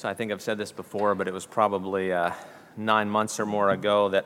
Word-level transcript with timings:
So 0.00 0.08
I 0.08 0.14
think 0.14 0.32
I've 0.32 0.40
said 0.40 0.56
this 0.56 0.72
before, 0.72 1.14
but 1.14 1.28
it 1.28 1.34
was 1.34 1.44
probably 1.44 2.10
uh, 2.10 2.32
nine 2.74 3.10
months 3.10 3.38
or 3.38 3.44
more 3.44 3.68
ago 3.68 4.08
that 4.08 4.24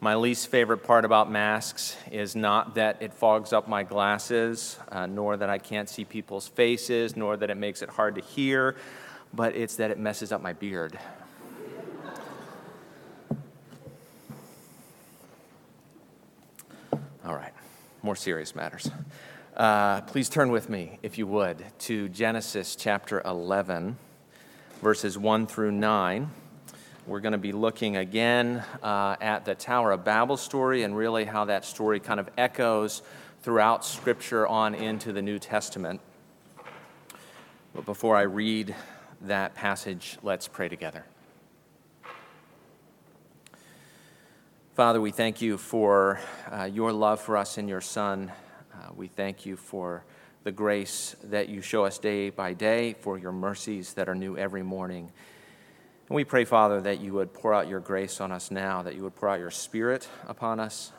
my 0.00 0.16
least 0.16 0.48
favorite 0.48 0.78
part 0.78 1.04
about 1.04 1.30
masks 1.30 1.96
is 2.10 2.34
not 2.34 2.74
that 2.74 2.96
it 3.00 3.14
fogs 3.14 3.52
up 3.52 3.68
my 3.68 3.84
glasses, 3.84 4.80
uh, 4.88 5.06
nor 5.06 5.36
that 5.36 5.48
I 5.48 5.58
can't 5.58 5.88
see 5.88 6.04
people's 6.04 6.48
faces, 6.48 7.14
nor 7.14 7.36
that 7.36 7.50
it 7.50 7.56
makes 7.56 7.82
it 7.82 7.88
hard 7.88 8.16
to 8.16 8.20
hear, 8.20 8.74
but 9.32 9.54
it's 9.54 9.76
that 9.76 9.92
it 9.92 9.98
messes 10.00 10.32
up 10.32 10.42
my 10.42 10.54
beard. 10.54 10.98
All 17.24 17.36
right, 17.36 17.54
more 18.02 18.16
serious 18.16 18.56
matters. 18.56 18.90
Uh, 19.56 20.00
please 20.00 20.28
turn 20.28 20.50
with 20.50 20.68
me, 20.68 20.98
if 21.04 21.16
you 21.16 21.28
would, 21.28 21.64
to 21.78 22.08
Genesis 22.08 22.74
chapter 22.74 23.22
11 23.24 23.96
verses 24.82 25.16
1 25.16 25.46
through 25.46 25.70
9. 25.70 26.28
We're 27.06 27.20
going 27.20 27.32
to 27.32 27.38
be 27.38 27.52
looking 27.52 27.96
again 27.96 28.64
uh, 28.82 29.14
at 29.20 29.44
the 29.44 29.54
Tower 29.54 29.92
of 29.92 30.04
Babel 30.04 30.36
story 30.36 30.82
and 30.82 30.96
really 30.96 31.24
how 31.24 31.44
that 31.44 31.64
story 31.64 32.00
kind 32.00 32.18
of 32.18 32.28
echoes 32.36 33.02
throughout 33.42 33.84
Scripture 33.84 34.44
on 34.44 34.74
into 34.74 35.12
the 35.12 35.22
New 35.22 35.38
Testament. 35.38 36.00
But 37.72 37.86
before 37.86 38.16
I 38.16 38.22
read 38.22 38.74
that 39.20 39.54
passage, 39.54 40.18
let's 40.20 40.48
pray 40.48 40.68
together. 40.68 41.04
Father, 44.74 45.00
we 45.00 45.12
thank 45.12 45.40
you 45.40 45.58
for 45.58 46.18
uh, 46.50 46.64
your 46.64 46.92
love 46.92 47.20
for 47.20 47.36
us 47.36 47.56
in 47.56 47.68
your 47.68 47.80
Son. 47.80 48.32
Uh, 48.74 48.88
we 48.96 49.06
thank 49.06 49.46
you 49.46 49.56
for 49.56 50.02
the 50.44 50.52
grace 50.52 51.14
that 51.24 51.48
you 51.48 51.60
show 51.60 51.84
us 51.84 51.98
day 51.98 52.30
by 52.30 52.52
day, 52.52 52.94
for 53.00 53.16
your 53.16 53.32
mercies 53.32 53.94
that 53.94 54.08
are 54.08 54.14
new 54.14 54.36
every 54.36 54.62
morning. 54.62 55.12
And 56.08 56.16
we 56.16 56.24
pray, 56.24 56.44
Father, 56.44 56.80
that 56.80 57.00
you 57.00 57.12
would 57.14 57.32
pour 57.32 57.54
out 57.54 57.68
your 57.68 57.80
grace 57.80 58.20
on 58.20 58.32
us 58.32 58.50
now, 58.50 58.82
that 58.82 58.94
you 58.96 59.02
would 59.02 59.14
pour 59.14 59.28
out 59.28 59.38
your 59.38 59.52
Spirit 59.52 60.08
upon 60.26 60.58
us. 60.58 60.92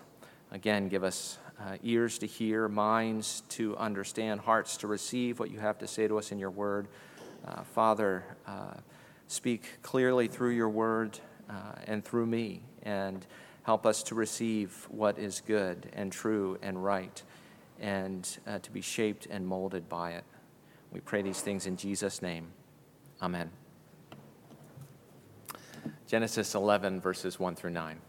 Again, 0.51 0.87
give 0.87 1.03
us 1.03 1.37
uh, 1.59 1.77
ears 1.83 2.17
to 2.19 2.25
hear, 2.25 2.69
minds 2.69 3.43
to 3.49 3.75
understand, 3.77 4.41
hearts 4.41 4.77
to 4.77 4.87
receive 4.87 5.39
what 5.39 5.51
you 5.51 5.59
have 5.59 5.77
to 5.79 5.87
say 5.87 6.07
to 6.07 6.17
us 6.17 6.31
in 6.31 6.39
your 6.39 6.49
word. 6.49 6.87
Uh, 7.45 7.63
Father, 7.63 8.23
uh, 8.47 8.75
speak 9.27 9.81
clearly 9.81 10.27
through 10.27 10.51
your 10.51 10.69
word 10.69 11.19
uh, 11.49 11.73
and 11.85 12.05
through 12.05 12.25
me, 12.25 12.61
and 12.83 13.25
help 13.63 13.85
us 13.85 14.03
to 14.03 14.15
receive 14.15 14.87
what 14.89 15.19
is 15.19 15.41
good 15.41 15.89
and 15.93 16.11
true 16.11 16.57
and 16.61 16.83
right 16.83 17.23
and 17.79 18.37
uh, 18.47 18.59
to 18.59 18.71
be 18.71 18.81
shaped 18.81 19.27
and 19.29 19.47
molded 19.47 19.89
by 19.89 20.11
it. 20.11 20.23
We 20.91 20.99
pray 20.99 21.21
these 21.21 21.41
things 21.41 21.65
in 21.65 21.77
Jesus' 21.77 22.21
name. 22.21 22.47
Amen. 23.21 23.49
Genesis 26.07 26.53
11, 26.53 27.01
verses 27.01 27.39
1 27.39 27.55
through 27.55 27.71
9. 27.71 27.99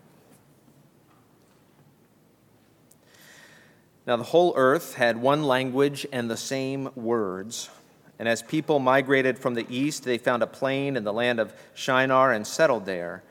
Now, 4.06 4.16
the 4.16 4.24
whole 4.24 4.52
earth 4.56 4.94
had 4.94 5.16
one 5.16 5.44
language 5.44 6.06
and 6.12 6.30
the 6.30 6.36
same 6.36 6.90
words. 6.94 7.70
And 8.18 8.28
as 8.28 8.42
people 8.42 8.78
migrated 8.78 9.38
from 9.38 9.54
the 9.54 9.66
east, 9.68 10.04
they 10.04 10.18
found 10.18 10.42
a 10.42 10.46
plain 10.46 10.96
in 10.96 11.04
the 11.04 11.12
land 11.12 11.40
of 11.40 11.54
Shinar 11.74 12.32
and 12.32 12.46
settled 12.46 12.84
there. 12.84 13.22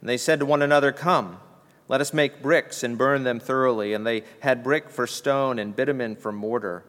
And 0.00 0.08
they 0.08 0.16
said 0.16 0.38
to 0.40 0.46
one 0.46 0.62
another, 0.62 0.92
Come 0.92 1.38
let 1.88 2.02
us 2.02 2.12
make 2.12 2.42
bricks 2.42 2.82
and 2.82 2.98
burn 2.98 3.24
them 3.24 3.40
thoroughly. 3.40 3.94
And 3.94 4.06
they 4.06 4.22
had 4.40 4.62
brick 4.62 4.90
for 4.90 5.06
stone 5.06 5.58
and 5.58 5.74
bitumen 5.74 6.16
for 6.16 6.30
mortar. 6.30 6.84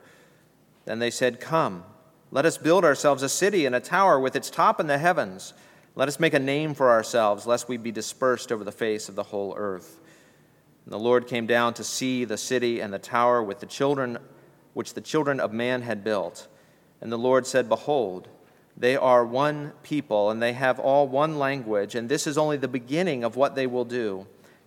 Then 0.85 0.99
they 0.99 1.09
said, 1.09 1.39
Come, 1.39 1.85
let 2.31 2.45
us 2.45 2.57
build 2.57 2.83
ourselves 2.83 3.23
a 3.23 3.29
city 3.29 3.65
and 3.65 3.73
a 3.73 3.79
tower 3.79 4.19
with 4.19 4.35
its 4.35 4.49
top 4.49 4.79
in 4.79 4.87
the 4.87 4.97
heavens. 4.97 5.53
Let 5.95 6.07
us 6.07 6.19
make 6.19 6.33
a 6.33 6.39
name 6.39 6.73
for 6.73 6.89
ourselves, 6.89 7.47
lest 7.47 7.67
we 7.67 7.77
be 7.77 7.91
dispersed 7.91 8.51
over 8.51 8.63
the 8.63 8.71
face 8.71 9.09
of 9.09 9.15
the 9.15 9.23
whole 9.23 9.55
earth. 9.57 9.99
And 10.85 10.93
the 10.93 10.99
Lord 10.99 11.27
came 11.27 11.47
down 11.47 11.73
to 11.75 11.83
see 11.83 12.25
the 12.25 12.37
city 12.37 12.79
and 12.79 12.93
the 12.93 12.99
tower 12.99 13.41
with 13.41 13.59
the 13.59 13.65
children 13.65 14.17
which 14.73 14.93
the 14.93 15.01
children 15.01 15.39
of 15.39 15.51
man 15.51 15.81
had 15.81 16.03
built. 16.03 16.47
And 17.01 17.11
the 17.11 17.17
Lord 17.17 17.47
said, 17.47 17.69
Behold, 17.69 18.27
they 18.77 18.95
are 18.95 19.25
one 19.25 19.73
people, 19.83 20.29
and 20.29 20.41
they 20.41 20.53
have 20.53 20.79
all 20.79 21.07
one 21.07 21.39
language, 21.39 21.95
and 21.95 22.07
this 22.07 22.27
is 22.27 22.37
only 22.37 22.57
the 22.57 22.67
beginning 22.67 23.23
of 23.23 23.35
what 23.35 23.55
they 23.55 23.67
will 23.67 23.85
do 23.85 24.27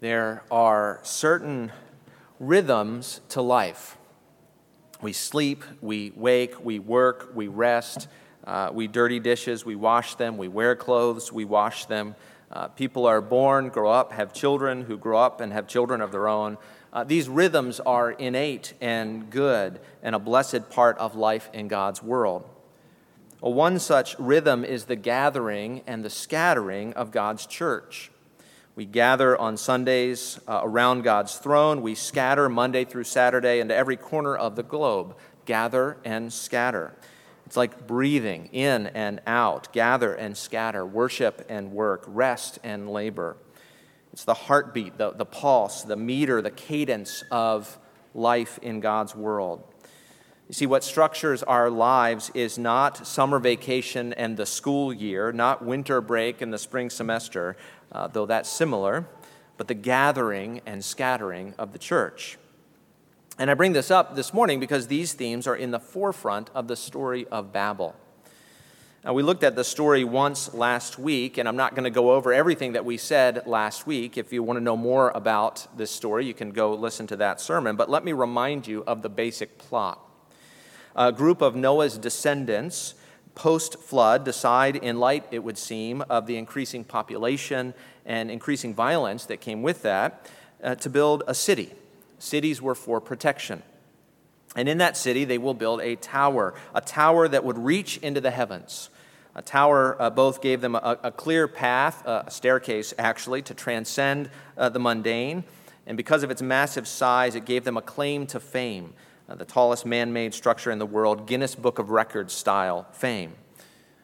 There 0.00 0.44
are 0.48 1.00
certain 1.02 1.72
rhythms 2.38 3.20
to 3.30 3.42
life. 3.42 3.98
We 5.02 5.12
sleep, 5.12 5.64
we 5.80 6.12
wake, 6.14 6.64
we 6.64 6.78
work, 6.78 7.32
we 7.34 7.48
rest, 7.48 8.06
uh, 8.44 8.70
we 8.72 8.86
dirty 8.86 9.18
dishes, 9.18 9.64
we 9.64 9.74
wash 9.74 10.14
them, 10.14 10.36
we 10.36 10.46
wear 10.46 10.76
clothes, 10.76 11.32
we 11.32 11.44
wash 11.44 11.86
them. 11.86 12.14
Uh, 12.52 12.68
people 12.68 13.06
are 13.06 13.20
born, 13.20 13.70
grow 13.70 13.90
up, 13.90 14.12
have 14.12 14.32
children 14.32 14.82
who 14.82 14.96
grow 14.96 15.18
up 15.18 15.40
and 15.40 15.52
have 15.52 15.66
children 15.66 16.00
of 16.00 16.12
their 16.12 16.28
own. 16.28 16.58
Uh, 16.92 17.02
these 17.02 17.28
rhythms 17.28 17.80
are 17.80 18.12
innate 18.12 18.74
and 18.80 19.28
good 19.30 19.80
and 20.00 20.14
a 20.14 20.20
blessed 20.20 20.70
part 20.70 20.96
of 20.98 21.16
life 21.16 21.50
in 21.52 21.66
God's 21.66 22.04
world. 22.04 22.48
Well, 23.40 23.52
one 23.52 23.80
such 23.80 24.16
rhythm 24.20 24.64
is 24.64 24.84
the 24.84 24.96
gathering 24.96 25.82
and 25.88 26.04
the 26.04 26.10
scattering 26.10 26.92
of 26.92 27.10
God's 27.10 27.46
church. 27.46 28.12
We 28.78 28.84
gather 28.84 29.36
on 29.36 29.56
Sundays 29.56 30.38
uh, 30.46 30.60
around 30.62 31.02
God's 31.02 31.34
throne. 31.34 31.82
We 31.82 31.96
scatter 31.96 32.48
Monday 32.48 32.84
through 32.84 33.02
Saturday 33.02 33.58
into 33.58 33.74
every 33.74 33.96
corner 33.96 34.36
of 34.36 34.54
the 34.54 34.62
globe. 34.62 35.16
Gather 35.46 35.96
and 36.04 36.32
scatter. 36.32 36.94
It's 37.44 37.56
like 37.56 37.88
breathing 37.88 38.48
in 38.52 38.86
and 38.86 39.20
out, 39.26 39.72
gather 39.72 40.14
and 40.14 40.36
scatter, 40.36 40.86
worship 40.86 41.44
and 41.48 41.72
work, 41.72 42.04
rest 42.06 42.60
and 42.62 42.88
labor. 42.88 43.36
It's 44.12 44.22
the 44.22 44.34
heartbeat, 44.34 44.96
the, 44.96 45.10
the 45.10 45.26
pulse, 45.26 45.82
the 45.82 45.96
meter, 45.96 46.40
the 46.40 46.52
cadence 46.52 47.24
of 47.32 47.80
life 48.14 48.60
in 48.62 48.78
God's 48.78 49.12
world. 49.12 49.64
You 50.48 50.54
see, 50.54 50.66
what 50.66 50.82
structures 50.82 51.42
our 51.42 51.68
lives 51.68 52.30
is 52.32 52.56
not 52.56 53.06
summer 53.06 53.38
vacation 53.38 54.14
and 54.14 54.38
the 54.38 54.46
school 54.46 54.94
year, 54.94 55.30
not 55.30 55.62
winter 55.62 56.00
break 56.00 56.40
and 56.40 56.50
the 56.50 56.58
spring 56.58 56.88
semester, 56.88 57.54
uh, 57.92 58.06
though 58.06 58.24
that's 58.24 58.48
similar, 58.48 59.06
but 59.58 59.68
the 59.68 59.74
gathering 59.74 60.62
and 60.64 60.82
scattering 60.82 61.52
of 61.58 61.74
the 61.74 61.78
church. 61.78 62.38
And 63.38 63.50
I 63.50 63.54
bring 63.54 63.74
this 63.74 63.90
up 63.90 64.16
this 64.16 64.32
morning 64.32 64.58
because 64.58 64.86
these 64.86 65.12
themes 65.12 65.46
are 65.46 65.54
in 65.54 65.70
the 65.70 65.78
forefront 65.78 66.48
of 66.54 66.66
the 66.66 66.76
story 66.76 67.26
of 67.26 67.52
Babel. 67.52 67.94
Now, 69.04 69.12
we 69.12 69.22
looked 69.22 69.44
at 69.44 69.54
the 69.54 69.64
story 69.64 70.02
once 70.02 70.54
last 70.54 70.98
week, 70.98 71.36
and 71.36 71.46
I'm 71.46 71.56
not 71.56 71.74
going 71.74 71.84
to 71.84 71.90
go 71.90 72.12
over 72.12 72.32
everything 72.32 72.72
that 72.72 72.86
we 72.86 72.96
said 72.96 73.46
last 73.46 73.86
week. 73.86 74.16
If 74.16 74.32
you 74.32 74.42
want 74.42 74.56
to 74.56 74.64
know 74.64 74.78
more 74.78 75.10
about 75.10 75.68
this 75.76 75.90
story, 75.90 76.24
you 76.24 76.32
can 76.32 76.52
go 76.52 76.72
listen 76.74 77.06
to 77.08 77.16
that 77.16 77.38
sermon. 77.38 77.76
But 77.76 77.90
let 77.90 78.02
me 78.02 78.14
remind 78.14 78.66
you 78.66 78.82
of 78.86 79.02
the 79.02 79.10
basic 79.10 79.58
plot 79.58 80.07
a 80.98 81.12
group 81.12 81.40
of 81.40 81.54
Noah's 81.54 81.96
descendants 81.96 82.94
post 83.36 83.78
flood 83.78 84.24
decide, 84.24 84.74
in 84.74 84.98
light, 84.98 85.24
it 85.30 85.38
would 85.38 85.56
seem, 85.56 86.02
of 86.10 86.26
the 86.26 86.36
increasing 86.36 86.82
population 86.82 87.72
and 88.04 88.32
increasing 88.32 88.74
violence 88.74 89.24
that 89.26 89.40
came 89.40 89.62
with 89.62 89.82
that, 89.82 90.28
uh, 90.62 90.74
to 90.74 90.90
build 90.90 91.22
a 91.28 91.34
city. 91.34 91.72
Cities 92.18 92.60
were 92.60 92.74
for 92.74 93.00
protection. 93.00 93.62
And 94.56 94.68
in 94.68 94.78
that 94.78 94.96
city, 94.96 95.24
they 95.24 95.38
will 95.38 95.54
build 95.54 95.80
a 95.82 95.94
tower, 95.94 96.54
a 96.74 96.80
tower 96.80 97.28
that 97.28 97.44
would 97.44 97.58
reach 97.58 97.98
into 97.98 98.20
the 98.20 98.32
heavens. 98.32 98.90
A 99.36 99.42
tower 99.42 99.96
uh, 100.02 100.10
both 100.10 100.42
gave 100.42 100.60
them 100.60 100.74
a, 100.74 100.98
a 101.04 101.12
clear 101.12 101.46
path, 101.46 102.04
uh, 102.04 102.24
a 102.26 102.30
staircase 102.32 102.92
actually, 102.98 103.42
to 103.42 103.54
transcend 103.54 104.30
uh, 104.56 104.68
the 104.68 104.80
mundane. 104.80 105.44
And 105.86 105.96
because 105.96 106.24
of 106.24 106.32
its 106.32 106.42
massive 106.42 106.88
size, 106.88 107.36
it 107.36 107.44
gave 107.44 107.62
them 107.62 107.76
a 107.76 107.82
claim 107.82 108.26
to 108.28 108.40
fame 108.40 108.94
uh, 109.28 109.34
the 109.34 109.44
tallest 109.44 109.84
man 109.84 110.12
made 110.12 110.32
structure 110.32 110.70
in 110.70 110.78
the 110.78 110.86
world, 110.86 111.26
Guinness 111.26 111.54
Book 111.54 111.78
of 111.78 111.90
Records 111.90 112.32
style 112.32 112.86
fame. 112.92 113.34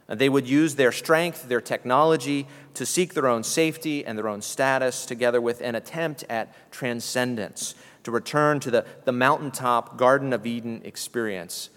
They 0.06 0.28
would 0.28 0.46
use 0.46 0.74
their 0.74 0.92
strength, 0.92 1.48
their 1.48 1.62
technology 1.62 2.46
to 2.74 2.84
seek 2.84 3.14
their 3.14 3.26
own 3.26 3.42
safety 3.42 4.04
and 4.04 4.18
their 4.18 4.28
own 4.28 4.42
status, 4.42 5.06
together 5.06 5.40
with 5.40 5.62
an 5.62 5.74
attempt 5.74 6.24
at 6.28 6.54
transcendence, 6.70 7.74
to 8.02 8.10
return 8.10 8.60
to 8.60 8.70
the, 8.70 8.84
the 9.04 9.12
mountaintop 9.12 9.96
Garden 9.96 10.34
of 10.34 10.44
Eden 10.44 10.82
experience, 10.84 11.70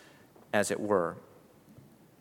as 0.51 0.71
it 0.71 0.79
were. 0.79 1.15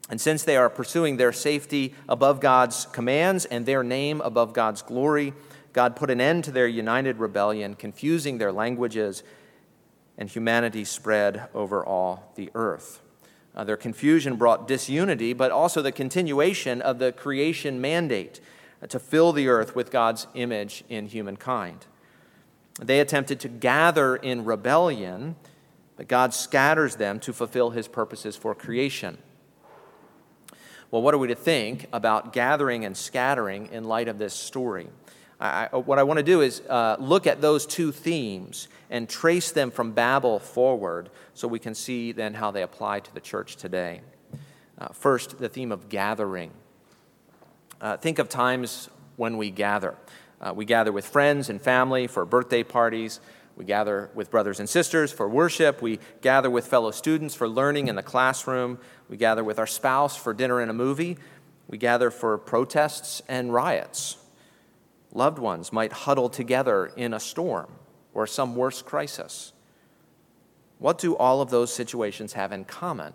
And 0.08 0.20
since 0.20 0.44
they 0.44 0.56
are 0.56 0.70
pursuing 0.70 1.17
their 1.17 1.32
safety 1.32 1.93
above 2.08 2.38
God's 2.38 2.87
commands 2.87 3.44
and 3.44 3.67
their 3.67 3.82
name 3.82 4.20
above 4.20 4.52
God's 4.52 4.82
glory, 4.82 5.32
God 5.73 5.96
put 5.96 6.11
an 6.11 6.20
end 6.20 6.44
to 6.44 6.52
their 6.52 6.69
united 6.69 7.19
rebellion, 7.19 7.75
confusing 7.75 8.38
their 8.38 8.52
languages, 8.52 9.25
and 10.18 10.28
humanity 10.28 10.84
spread 10.84 11.48
over 11.54 11.84
all 11.84 12.32
the 12.36 12.50
earth. 12.54 13.02
Uh, 13.54 13.64
their 13.64 13.76
confusion 13.76 14.36
brought 14.36 14.68
disunity, 14.68 15.32
but 15.32 15.50
also 15.50 15.80
the 15.80 15.92
continuation 15.92 16.82
of 16.82 16.98
the 16.98 17.12
creation 17.12 17.80
mandate 17.80 18.40
to 18.88 18.98
fill 18.98 19.32
the 19.32 19.48
earth 19.48 19.74
with 19.74 19.90
God's 19.90 20.26
image 20.34 20.84
in 20.88 21.06
humankind. 21.06 21.86
They 22.80 23.00
attempted 23.00 23.40
to 23.40 23.48
gather 23.48 24.16
in 24.16 24.44
rebellion, 24.44 25.36
but 25.96 26.08
God 26.08 26.34
scatters 26.34 26.96
them 26.96 27.18
to 27.20 27.32
fulfill 27.32 27.70
his 27.70 27.88
purposes 27.88 28.36
for 28.36 28.54
creation. 28.54 29.16
Well, 30.90 31.02
what 31.02 31.14
are 31.14 31.18
we 31.18 31.28
to 31.28 31.34
think 31.34 31.86
about 31.92 32.32
gathering 32.32 32.84
and 32.84 32.96
scattering 32.96 33.68
in 33.72 33.84
light 33.84 34.08
of 34.08 34.18
this 34.18 34.34
story? 34.34 34.88
I, 35.38 35.69
what 35.73 35.99
I 35.99 36.03
want 36.03 36.19
to 36.19 36.25
do 36.25 36.41
is 36.41 36.62
uh, 36.62 36.97
look 36.99 37.27
at 37.27 37.43
those 37.43 37.67
two 37.67 37.93
themes 37.93 38.69
and 38.88 39.09
trace 39.09 39.50
them 39.50 39.71
from 39.71 39.93
Babel 39.93 40.38
forward 40.38 41.11
so 41.35 41.47
we 41.47 41.59
can 41.59 41.75
see 41.75 42.12
then 42.12 42.35
how 42.35 42.50
they 42.50 42.62
apply 42.62 43.00
to 43.00 43.15
the 43.15 43.21
church 43.21 43.56
today. 43.56 44.00
Uh, 44.79 44.88
first, 44.88 45.38
the 45.38 45.49
theme 45.49 45.73
of 45.73 45.88
gathering. 45.88 46.50
Uh, 47.81 47.97
think 47.99 48.19
of 48.19 48.29
times 48.29 48.88
when 49.17 49.37
we 49.37 49.50
gather. 49.50 49.94
Uh, 50.41 50.53
we 50.55 50.65
gather 50.65 50.93
with 50.93 51.06
friends 51.06 51.50
and 51.50 51.61
family 51.61 52.06
for 52.06 52.25
birthday 52.25 52.62
parties. 52.62 53.21
We 53.56 53.65
gather 53.65 54.11
with 54.15 54.31
brothers 54.31 54.61
and 54.61 54.69
sisters 54.69 55.12
for 55.12 55.29
worship. 55.29 55.81
We 55.81 55.99
gather 56.21 56.50
with 56.50 56.67
fellow 56.67 56.91
students 56.91 57.35
for 57.35 57.49
learning 57.49 57.88
in 57.88 57.97
the 57.97 58.03
classroom. 58.03 58.79
We 59.09 59.17
gather 59.17 59.44
with 59.44 59.59
our 59.59 59.67
spouse 59.67 60.17
for 60.17 60.35
dinner 60.35 60.61
and 60.61 60.71
a 60.71 60.75
movie. 60.75 61.17
We 61.69 61.79
gather 61.79 62.11
for 62.11 62.38
protests 62.38 63.23
and 63.29 63.53
riots. 63.53 64.19
Loved 65.16 65.38
ones 65.38 65.72
might 65.72 65.92
huddle 66.04 66.28
together 66.28 66.92
in 66.94 67.14
a 67.14 67.18
storm 67.18 67.72
or 68.12 68.26
some 68.26 68.54
worse 68.54 68.82
crisis. 68.82 69.54
What 70.78 70.98
do 70.98 71.16
all 71.16 71.40
of 71.40 71.48
those 71.48 71.72
situations 71.72 72.34
have 72.34 72.52
in 72.52 72.66
common? 72.66 73.14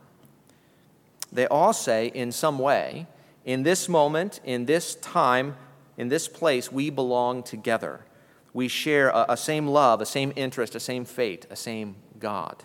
They 1.31 1.45
all 1.45 1.74
say, 1.74 2.07
in 2.07 2.31
some 2.31 2.57
way, 2.57 3.06
in 3.45 3.62
this 3.62 3.88
moment, 3.88 4.42
in 4.44 4.65
this 4.65 4.95
time, 4.95 5.56
in 5.95 6.09
this 6.09 6.27
place, 6.27 6.71
we 6.71 6.89
belong 6.89 7.44
together. 7.44 8.03
We 8.51 8.68
share 8.68 9.09
a, 9.09 9.27
a, 9.30 9.38
same 9.38 9.68
love, 9.68 10.01
a 10.01 10.06
same 10.07 10.33
interest, 10.36 10.74
a 10.74 10.80
same 10.80 11.06
fate, 11.06 11.45
a 11.51 11.56
same 11.56 11.98
God. 12.18 12.63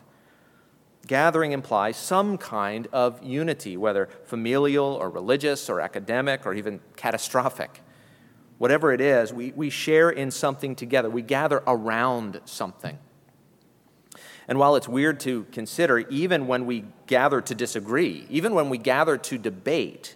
Gathering 1.06 1.52
implies 1.52 1.98
some 1.98 2.38
kind 2.38 2.88
of 2.90 3.22
unity, 3.22 3.76
whether 3.76 4.08
familial 4.24 4.94
or 4.94 5.10
religious 5.10 5.68
or 5.68 5.82
academic 5.82 6.46
or 6.46 6.54
even 6.54 6.80
catastrophic. 6.96 7.82
Whatever 8.58 8.92
it 8.92 9.00
is, 9.00 9.32
we, 9.32 9.52
we 9.52 9.70
share 9.70 10.10
in 10.10 10.30
something 10.30 10.74
together. 10.74 11.10
We 11.10 11.22
gather 11.22 11.62
around 11.66 12.40
something. 12.44 12.98
And 14.48 14.58
while 14.58 14.76
it's 14.76 14.88
weird 14.88 15.20
to 15.20 15.44
consider, 15.52 15.98
even 15.98 16.46
when 16.46 16.66
we 16.66 16.84
gather 17.06 17.40
to 17.40 17.54
disagree, 17.54 18.26
even 18.30 18.54
when 18.54 18.70
we 18.70 18.78
gather 18.78 19.18
to 19.18 19.38
debate, 19.38 20.14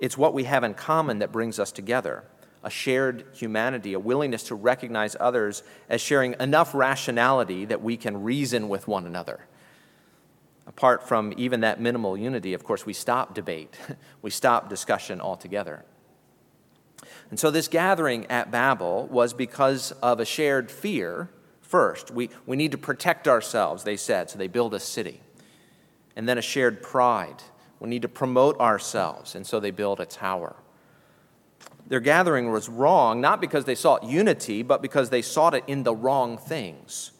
it's 0.00 0.18
what 0.18 0.34
we 0.34 0.44
have 0.44 0.64
in 0.64 0.74
common 0.74 1.20
that 1.20 1.32
brings 1.32 1.58
us 1.58 1.72
together 1.72 2.24
a 2.64 2.70
shared 2.70 3.24
humanity, 3.34 3.92
a 3.92 4.00
willingness 4.00 4.42
to 4.42 4.54
recognize 4.54 5.16
others 5.20 5.62
as 5.88 6.00
sharing 6.00 6.34
enough 6.40 6.74
rationality 6.74 7.64
that 7.64 7.80
we 7.80 7.96
can 7.96 8.24
reason 8.24 8.68
with 8.68 8.88
one 8.88 9.06
another. 9.06 9.46
Apart 10.66 11.06
from 11.06 11.32
even 11.36 11.60
that 11.60 11.80
minimal 11.80 12.16
unity, 12.16 12.54
of 12.54 12.64
course, 12.64 12.84
we 12.84 12.92
stop 12.92 13.32
debate, 13.32 13.78
we 14.22 14.30
stop 14.30 14.68
discussion 14.68 15.20
altogether. 15.20 15.84
And 17.30 17.38
so, 17.38 17.50
this 17.50 17.68
gathering 17.68 18.26
at 18.26 18.50
Babel 18.50 19.06
was 19.08 19.34
because 19.34 19.92
of 20.02 20.18
a 20.18 20.24
shared 20.24 20.70
fear 20.70 21.28
first. 21.60 22.10
We, 22.10 22.30
we 22.46 22.56
need 22.56 22.72
to 22.72 22.78
protect 22.78 23.28
ourselves, 23.28 23.84
they 23.84 23.96
said, 23.96 24.30
so 24.30 24.38
they 24.38 24.48
build 24.48 24.74
a 24.74 24.80
city. 24.80 25.20
And 26.16 26.28
then 26.28 26.38
a 26.38 26.42
shared 26.42 26.82
pride. 26.82 27.42
We 27.80 27.88
need 27.88 28.02
to 28.02 28.08
promote 28.08 28.58
ourselves, 28.58 29.34
and 29.34 29.46
so 29.46 29.60
they 29.60 29.70
build 29.70 30.00
a 30.00 30.06
tower. 30.06 30.56
Their 31.86 32.00
gathering 32.00 32.50
was 32.50 32.68
wrong, 32.68 33.20
not 33.20 33.40
because 33.40 33.64
they 33.64 33.74
sought 33.74 34.04
unity, 34.04 34.62
but 34.62 34.82
because 34.82 35.10
they 35.10 35.22
sought 35.22 35.54
it 35.54 35.64
in 35.66 35.84
the 35.84 35.94
wrong 35.94 36.36
things. 36.36 37.12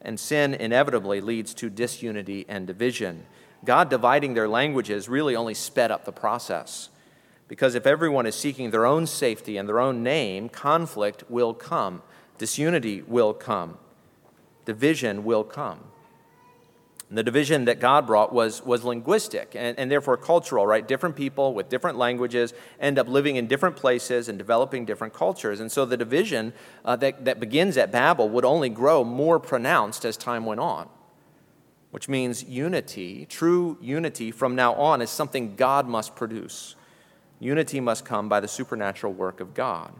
And 0.00 0.20
sin 0.20 0.54
inevitably 0.54 1.20
leads 1.20 1.52
to 1.54 1.68
disunity 1.68 2.44
and 2.48 2.66
division. 2.66 3.26
God 3.64 3.88
dividing 3.88 4.34
their 4.34 4.48
languages 4.48 5.08
really 5.08 5.34
only 5.34 5.54
sped 5.54 5.90
up 5.90 6.04
the 6.04 6.12
process. 6.12 6.90
Because 7.48 7.74
if 7.74 7.86
everyone 7.86 8.26
is 8.26 8.34
seeking 8.34 8.70
their 8.70 8.86
own 8.86 9.06
safety 9.06 9.56
and 9.56 9.68
their 9.68 9.80
own 9.80 10.02
name, 10.02 10.48
conflict 10.48 11.24
will 11.28 11.52
come, 11.54 12.02
disunity 12.38 13.02
will 13.02 13.34
come, 13.34 13.78
division 14.64 15.24
will 15.24 15.44
come. 15.44 15.80
And 17.10 17.18
the 17.18 17.22
division 17.22 17.66
that 17.66 17.80
God 17.80 18.06
brought 18.06 18.32
was, 18.32 18.64
was 18.64 18.82
linguistic 18.82 19.52
and, 19.54 19.78
and 19.78 19.90
therefore 19.90 20.16
cultural, 20.16 20.66
right? 20.66 20.88
Different 20.88 21.16
people 21.16 21.52
with 21.52 21.68
different 21.68 21.98
languages 21.98 22.54
end 22.80 22.98
up 22.98 23.08
living 23.08 23.36
in 23.36 23.46
different 23.46 23.76
places 23.76 24.28
and 24.28 24.38
developing 24.38 24.86
different 24.86 25.12
cultures. 25.12 25.60
And 25.60 25.70
so 25.70 25.84
the 25.84 25.98
division 25.98 26.54
uh, 26.84 26.96
that, 26.96 27.26
that 27.26 27.40
begins 27.40 27.76
at 27.76 27.92
Babel 27.92 28.28
would 28.30 28.44
only 28.44 28.70
grow 28.70 29.04
more 29.04 29.38
pronounced 29.38 30.06
as 30.06 30.16
time 30.16 30.46
went 30.46 30.60
on, 30.60 30.88
which 31.90 32.08
means 32.08 32.42
unity, 32.42 33.26
true 33.26 33.76
unity 33.82 34.30
from 34.30 34.56
now 34.56 34.72
on, 34.74 35.02
is 35.02 35.10
something 35.10 35.56
God 35.56 35.86
must 35.86 36.16
produce. 36.16 36.74
Unity 37.40 37.80
must 37.80 38.04
come 38.04 38.28
by 38.28 38.40
the 38.40 38.48
supernatural 38.48 39.12
work 39.12 39.40
of 39.40 39.54
God. 39.54 39.92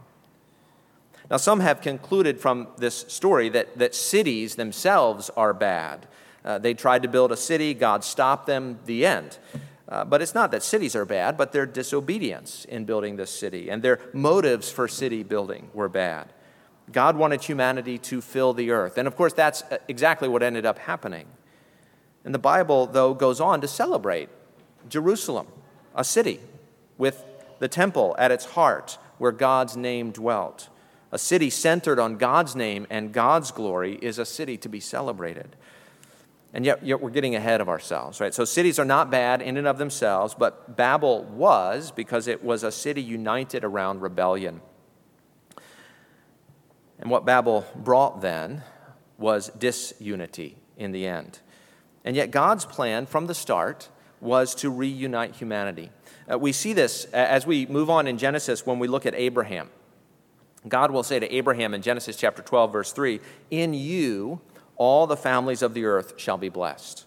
Now, 1.29 1.37
some 1.37 1.59
have 1.59 1.81
concluded 1.81 2.39
from 2.39 2.67
this 2.77 3.05
story 3.07 3.49
that, 3.49 3.77
that 3.77 3.95
cities 3.95 4.55
themselves 4.55 5.29
are 5.31 5.53
bad. 5.53 6.07
Uh, 6.43 6.59
they 6.59 6.73
tried 6.73 7.01
to 7.01 7.07
build 7.07 7.31
a 7.31 7.37
city, 7.37 7.73
God 7.73 8.03
stopped 8.03 8.45
them, 8.45 8.79
the 8.85 9.05
end. 9.05 9.39
Uh, 9.87 10.05
but 10.05 10.21
it's 10.21 10.35
not 10.35 10.51
that 10.51 10.63
cities 10.63 10.95
are 10.95 11.05
bad, 11.05 11.37
but 11.37 11.51
their 11.51 11.65
disobedience 11.65 12.65
in 12.65 12.85
building 12.85 13.15
this 13.15 13.31
city 13.31 13.69
and 13.69 13.81
their 13.81 13.99
motives 14.13 14.71
for 14.71 14.87
city 14.87 15.23
building 15.23 15.69
were 15.73 15.89
bad. 15.89 16.31
God 16.91 17.17
wanted 17.17 17.43
humanity 17.43 17.97
to 17.99 18.21
fill 18.21 18.53
the 18.53 18.71
earth. 18.71 18.97
And 18.97 19.07
of 19.07 19.15
course, 19.15 19.33
that's 19.33 19.63
uh, 19.63 19.77
exactly 19.87 20.27
what 20.27 20.43
ended 20.43 20.65
up 20.65 20.77
happening. 20.77 21.27
And 22.23 22.33
the 22.33 22.39
Bible, 22.39 22.87
though, 22.87 23.13
goes 23.13 23.39
on 23.39 23.61
to 23.61 23.67
celebrate 23.67 24.29
Jerusalem, 24.89 25.47
a 25.95 26.03
city 26.03 26.39
with 26.97 27.23
the 27.59 27.67
temple 27.67 28.15
at 28.17 28.31
its 28.31 28.45
heart, 28.45 28.97
where 29.17 29.31
God's 29.31 29.77
name 29.77 30.11
dwelt. 30.11 30.69
A 31.11 31.17
city 31.17 31.49
centered 31.49 31.99
on 31.99 32.17
God's 32.17 32.55
name 32.55 32.85
and 32.89 33.13
God's 33.13 33.51
glory 33.51 33.97
is 34.01 34.19
a 34.19 34.25
city 34.25 34.57
to 34.57 34.69
be 34.69 34.79
celebrated. 34.79 35.55
And 36.53 36.65
yet, 36.65 36.85
yet, 36.85 37.01
we're 37.01 37.09
getting 37.09 37.35
ahead 37.35 37.59
of 37.59 37.67
ourselves, 37.67 38.21
right? 38.21 38.33
So 38.33 38.45
cities 38.45 38.79
are 38.79 38.85
not 38.85 39.11
bad 39.11 39.41
in 39.41 39.57
and 39.57 39.67
of 39.67 39.77
themselves, 39.77 40.33
but 40.33 40.77
Babel 40.77 41.25
was 41.25 41.91
because 41.91 42.27
it 42.27 42.43
was 42.43 42.63
a 42.63 42.71
city 42.71 43.01
united 43.01 43.65
around 43.65 44.01
rebellion. 44.01 44.61
And 46.97 47.09
what 47.09 47.25
Babel 47.25 47.65
brought 47.75 48.21
then 48.21 48.63
was 49.17 49.49
disunity 49.49 50.57
in 50.77 50.93
the 50.93 51.05
end. 51.05 51.39
And 52.05 52.15
yet, 52.15 52.31
God's 52.31 52.65
plan 52.65 53.05
from 53.05 53.27
the 53.27 53.35
start 53.35 53.89
was 54.21 54.55
to 54.55 54.69
reunite 54.69 55.35
humanity. 55.35 55.91
Uh, 56.31 56.37
we 56.37 56.51
see 56.51 56.73
this 56.73 57.05
as 57.05 57.45
we 57.45 57.65
move 57.65 57.89
on 57.89 58.07
in 58.07 58.17
Genesis 58.17 58.65
when 58.65 58.79
we 58.79 58.87
look 58.87 59.05
at 59.05 59.13
Abraham. 59.15 59.69
God 60.67 60.91
will 60.91 61.03
say 61.03 61.19
to 61.19 61.35
Abraham 61.35 61.73
in 61.73 61.81
Genesis 61.81 62.15
chapter 62.17 62.41
12, 62.41 62.73
verse 62.73 62.91
3 62.91 63.19
In 63.51 63.73
you 63.73 64.41
all 64.77 65.07
the 65.07 65.17
families 65.17 65.61
of 65.61 65.73
the 65.73 65.85
earth 65.85 66.13
shall 66.17 66.37
be 66.37 66.49
blessed. 66.49 67.05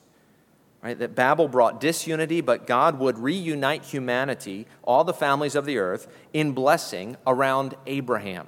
Right? 0.82 0.98
That 0.98 1.16
Babel 1.16 1.48
brought 1.48 1.80
disunity, 1.80 2.40
but 2.40 2.66
God 2.66 3.00
would 3.00 3.18
reunite 3.18 3.84
humanity, 3.84 4.66
all 4.84 5.02
the 5.02 5.12
families 5.12 5.56
of 5.56 5.66
the 5.66 5.78
earth, 5.78 6.06
in 6.32 6.52
blessing 6.52 7.16
around 7.26 7.74
Abraham. 7.86 8.46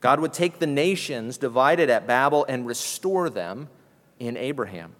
God 0.00 0.20
would 0.20 0.32
take 0.32 0.60
the 0.60 0.66
nations 0.66 1.36
divided 1.36 1.90
at 1.90 2.06
Babel 2.06 2.46
and 2.48 2.66
restore 2.66 3.28
them 3.28 3.68
in 4.18 4.36
Abraham. 4.36 4.94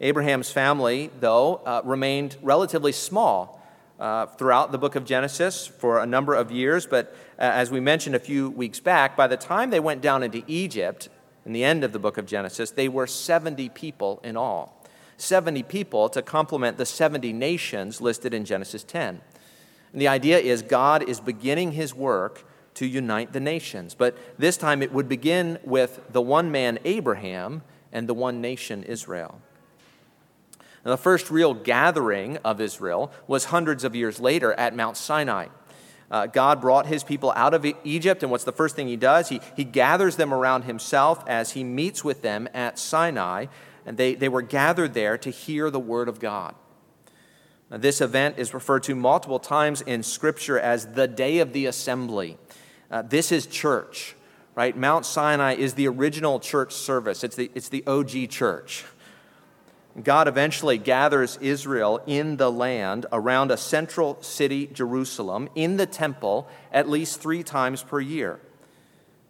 Abraham's 0.00 0.50
family, 0.50 1.10
though, 1.20 1.56
uh, 1.64 1.80
remained 1.84 2.36
relatively 2.42 2.92
small 2.92 3.62
uh, 3.98 4.26
throughout 4.26 4.72
the 4.72 4.78
book 4.78 4.94
of 4.94 5.04
Genesis 5.04 5.66
for 5.66 6.00
a 6.00 6.06
number 6.06 6.34
of 6.34 6.50
years. 6.50 6.86
But 6.86 7.14
uh, 7.38 7.42
as 7.42 7.70
we 7.70 7.80
mentioned 7.80 8.14
a 8.14 8.20
few 8.20 8.50
weeks 8.50 8.78
back, 8.78 9.16
by 9.16 9.26
the 9.26 9.38
time 9.38 9.70
they 9.70 9.80
went 9.80 10.02
down 10.02 10.22
into 10.22 10.42
Egypt, 10.46 11.08
in 11.46 11.52
the 11.52 11.64
end 11.64 11.84
of 11.84 11.92
the 11.92 11.98
book 11.98 12.18
of 12.18 12.26
Genesis, 12.26 12.70
they 12.72 12.88
were 12.88 13.06
70 13.06 13.68
people 13.70 14.20
in 14.22 14.36
all. 14.36 14.84
70 15.16 15.62
people 15.62 16.08
to 16.10 16.20
complement 16.20 16.76
the 16.76 16.84
70 16.84 17.32
nations 17.32 18.00
listed 18.00 18.34
in 18.34 18.44
Genesis 18.44 18.84
10. 18.84 19.20
And 19.92 20.00
the 20.02 20.08
idea 20.08 20.38
is 20.38 20.60
God 20.60 21.08
is 21.08 21.20
beginning 21.20 21.72
his 21.72 21.94
work 21.94 22.44
to 22.74 22.86
unite 22.86 23.32
the 23.32 23.40
nations. 23.40 23.94
But 23.94 24.18
this 24.38 24.58
time 24.58 24.82
it 24.82 24.92
would 24.92 25.08
begin 25.08 25.58
with 25.64 26.00
the 26.12 26.20
one 26.20 26.50
man, 26.50 26.78
Abraham, 26.84 27.62
and 27.92 28.06
the 28.06 28.12
one 28.12 28.42
nation, 28.42 28.82
Israel. 28.82 29.40
Now, 30.86 30.92
the 30.92 30.98
first 30.98 31.32
real 31.32 31.52
gathering 31.52 32.36
of 32.44 32.60
Israel 32.60 33.10
was 33.26 33.46
hundreds 33.46 33.82
of 33.82 33.96
years 33.96 34.20
later 34.20 34.52
at 34.52 34.72
Mount 34.76 34.96
Sinai. 34.96 35.48
Uh, 36.08 36.26
God 36.26 36.60
brought 36.60 36.86
his 36.86 37.02
people 37.02 37.32
out 37.34 37.54
of 37.54 37.66
Egypt, 37.82 38.22
and 38.22 38.30
what's 38.30 38.44
the 38.44 38.52
first 38.52 38.76
thing 38.76 38.86
he 38.86 38.94
does? 38.94 39.28
He, 39.28 39.40
he 39.56 39.64
gathers 39.64 40.14
them 40.14 40.32
around 40.32 40.62
himself 40.62 41.24
as 41.26 41.50
he 41.50 41.64
meets 41.64 42.04
with 42.04 42.22
them 42.22 42.48
at 42.54 42.78
Sinai, 42.78 43.46
and 43.84 43.96
they, 43.96 44.14
they 44.14 44.28
were 44.28 44.42
gathered 44.42 44.94
there 44.94 45.18
to 45.18 45.30
hear 45.30 45.72
the 45.72 45.80
word 45.80 46.08
of 46.08 46.20
God. 46.20 46.54
Now, 47.68 47.78
this 47.78 48.00
event 48.00 48.38
is 48.38 48.54
referred 48.54 48.84
to 48.84 48.94
multiple 48.94 49.40
times 49.40 49.80
in 49.80 50.04
Scripture 50.04 50.56
as 50.56 50.92
the 50.92 51.08
day 51.08 51.40
of 51.40 51.52
the 51.52 51.66
assembly. 51.66 52.38
Uh, 52.92 53.02
this 53.02 53.32
is 53.32 53.48
church, 53.48 54.14
right? 54.54 54.76
Mount 54.76 55.04
Sinai 55.04 55.54
is 55.54 55.74
the 55.74 55.88
original 55.88 56.38
church 56.38 56.72
service, 56.72 57.24
it's 57.24 57.34
the, 57.34 57.50
it's 57.56 57.70
the 57.70 57.84
OG 57.88 58.28
church. 58.30 58.84
God 60.02 60.28
eventually 60.28 60.76
gathers 60.76 61.38
Israel 61.40 62.02
in 62.06 62.36
the 62.36 62.52
land 62.52 63.06
around 63.12 63.50
a 63.50 63.56
central 63.56 64.22
city, 64.22 64.66
Jerusalem, 64.66 65.48
in 65.54 65.78
the 65.78 65.86
temple 65.86 66.48
at 66.70 66.88
least 66.88 67.20
three 67.20 67.42
times 67.42 67.82
per 67.82 68.00
year. 68.00 68.38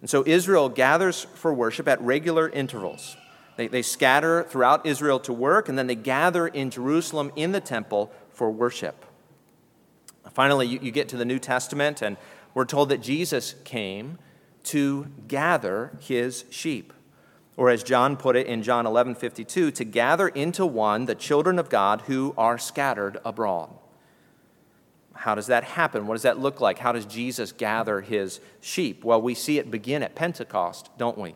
And 0.01 0.11
so 0.11 0.25
Israel 0.27 0.69
gathers 0.69 1.27
for 1.35 1.55
worship 1.55 1.87
at 1.87 2.01
regular 2.01 2.49
intervals. 2.49 3.17
They, 3.57 3.69
they 3.69 3.83
scatter 3.83 4.43
throughout 4.43 4.85
Israel 4.85 5.21
to 5.21 5.33
work, 5.33 5.69
and 5.69 5.79
then 5.79 5.87
they 5.87 5.95
gather 5.95 6.47
in 6.49 6.71
Jerusalem 6.71 7.33
in 7.37 7.53
the 7.53 7.61
temple 7.61 8.13
for 8.31 8.51
worship. 8.51 9.05
Finally, 10.33 10.67
you, 10.67 10.79
you 10.83 10.91
get 10.91 11.09
to 11.11 11.17
the 11.17 11.25
New 11.25 11.39
Testament, 11.39 12.03
and 12.03 12.17
we're 12.55 12.65
told 12.65 12.89
that 12.89 13.01
Jesus 13.01 13.55
came 13.65 14.19
to 14.65 15.07
gather 15.29 15.97
his 16.01 16.45
sheep 16.51 16.93
or 17.57 17.71
as 17.71 17.83
John 17.83 18.17
put 18.17 18.37
it 18.37 18.47
in 18.47 18.63
John 18.63 18.87
11 18.87 19.15
52, 19.15 19.71
to 19.71 19.85
gather 19.85 20.29
into 20.29 20.67
one 20.67 21.07
the 21.07 21.15
children 21.15 21.59
of 21.59 21.69
God 21.69 22.03
who 22.03 22.35
are 22.37 22.59
scattered 22.59 23.19
abroad. 23.25 23.71
How 25.15 25.35
does 25.35 25.47
that 25.47 25.65
happen? 25.65 26.07
What 26.07 26.15
does 26.15 26.23
that 26.23 26.39
look 26.39 26.61
like? 26.61 26.79
How 26.79 26.93
does 26.93 27.07
Jesus 27.07 27.51
gather 27.53 28.03
his 28.03 28.41
sheep? 28.61 29.03
Well, 29.03 29.21
we 29.21 29.35
see 29.35 29.59
it 29.59 29.71
begin 29.71 30.03
at 30.03 30.15
Pentecost, 30.15 30.91
don't 30.99 31.17
we? 31.17 31.35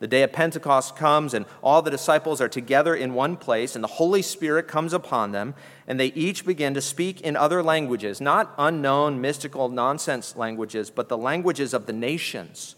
The 0.00 0.08
day 0.08 0.22
of 0.22 0.32
Pentecost 0.32 0.96
comes, 0.96 1.34
and 1.34 1.46
all 1.62 1.80
the 1.80 1.90
disciples 1.90 2.40
are 2.40 2.48
together 2.48 2.94
in 2.94 3.14
one 3.14 3.36
place, 3.36 3.74
and 3.74 3.84
the 3.84 3.88
Holy 3.88 4.22
Spirit 4.22 4.66
comes 4.66 4.92
upon 4.92 5.32
them, 5.32 5.54
and 5.86 6.00
they 6.00 6.08
each 6.08 6.44
begin 6.44 6.74
to 6.74 6.80
speak 6.80 7.20
in 7.20 7.36
other 7.36 7.62
languages, 7.62 8.20
not 8.20 8.54
unknown, 8.58 9.20
mystical, 9.20 9.68
nonsense 9.68 10.34
languages, 10.34 10.90
but 10.90 11.08
the 11.08 11.16
languages 11.16 11.72
of 11.72 11.86
the 11.86 11.92
nations 11.92 12.74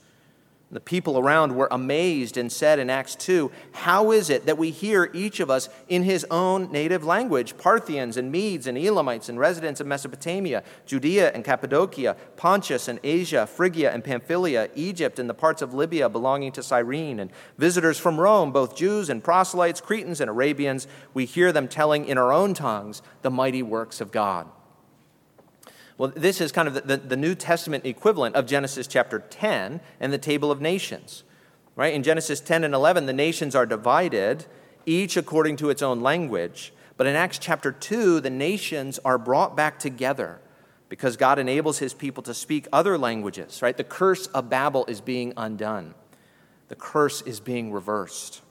the 0.68 0.80
people 0.80 1.16
around 1.16 1.54
were 1.54 1.68
amazed 1.70 2.36
and 2.36 2.50
said 2.50 2.80
in 2.80 2.90
Acts 2.90 3.14
2, 3.14 3.52
How 3.70 4.10
is 4.10 4.28
it 4.28 4.46
that 4.46 4.58
we 4.58 4.72
hear 4.72 5.08
each 5.14 5.38
of 5.38 5.48
us 5.48 5.68
in 5.88 6.02
his 6.02 6.26
own 6.28 6.72
native 6.72 7.04
language? 7.04 7.56
Parthians 7.56 8.16
and 8.16 8.32
Medes 8.32 8.66
and 8.66 8.76
Elamites 8.76 9.28
and 9.28 9.38
residents 9.38 9.80
of 9.80 9.86
Mesopotamia, 9.86 10.64
Judea 10.84 11.30
and 11.32 11.44
Cappadocia, 11.44 12.16
Pontus 12.36 12.88
and 12.88 12.98
Asia, 13.04 13.46
Phrygia 13.46 13.92
and 13.92 14.02
Pamphylia, 14.02 14.68
Egypt 14.74 15.20
and 15.20 15.30
the 15.30 15.34
parts 15.34 15.62
of 15.62 15.72
Libya 15.72 16.08
belonging 16.08 16.50
to 16.50 16.64
Cyrene, 16.64 17.20
and 17.20 17.30
visitors 17.56 17.98
from 17.98 18.18
Rome, 18.18 18.50
both 18.50 18.74
Jews 18.74 19.08
and 19.08 19.22
proselytes, 19.22 19.80
Cretans 19.80 20.20
and 20.20 20.28
Arabians. 20.28 20.88
We 21.14 21.26
hear 21.26 21.52
them 21.52 21.68
telling 21.68 22.06
in 22.06 22.18
our 22.18 22.32
own 22.32 22.54
tongues 22.54 23.02
the 23.22 23.30
mighty 23.30 23.62
works 23.62 24.00
of 24.00 24.10
God. 24.10 24.48
Well, 25.98 26.12
this 26.14 26.40
is 26.40 26.52
kind 26.52 26.68
of 26.68 26.74
the, 26.74 26.80
the, 26.82 26.96
the, 26.98 27.16
New 27.16 27.34
Testament 27.34 27.86
equivalent 27.86 28.36
of 28.36 28.46
Genesis 28.46 28.86
chapter 28.86 29.18
10 29.18 29.80
and 29.98 30.12
the 30.12 30.18
table 30.18 30.50
of 30.50 30.60
nations. 30.60 31.24
Right? 31.74 31.94
In 31.94 32.02
Genesis 32.02 32.40
10 32.40 32.64
and 32.64 32.74
11, 32.74 33.06
the 33.06 33.12
nations 33.12 33.54
are 33.54 33.66
divided, 33.66 34.46
each 34.84 35.16
according 35.16 35.56
to 35.56 35.70
its 35.70 35.82
own 35.82 36.00
language. 36.00 36.72
But 36.96 37.06
in 37.06 37.16
Acts 37.16 37.38
chapter 37.38 37.72
2, 37.72 38.20
the 38.20 38.30
nations 38.30 38.98
are 39.04 39.18
brought 39.18 39.56
back 39.56 39.78
together 39.78 40.40
because 40.88 41.16
God 41.16 41.38
enables 41.38 41.78
his 41.78 41.92
people 41.92 42.22
to 42.24 42.34
speak 42.34 42.66
other 42.72 42.96
languages, 42.96 43.60
right? 43.60 43.76
The 43.76 43.84
curse 43.84 44.26
of 44.28 44.48
Babel 44.48 44.84
is 44.86 45.00
being 45.00 45.32
undone. 45.36 45.94
The 46.68 46.76
curse 46.76 47.22
is 47.22 47.40
being 47.40 47.72
reversed. 47.72 48.42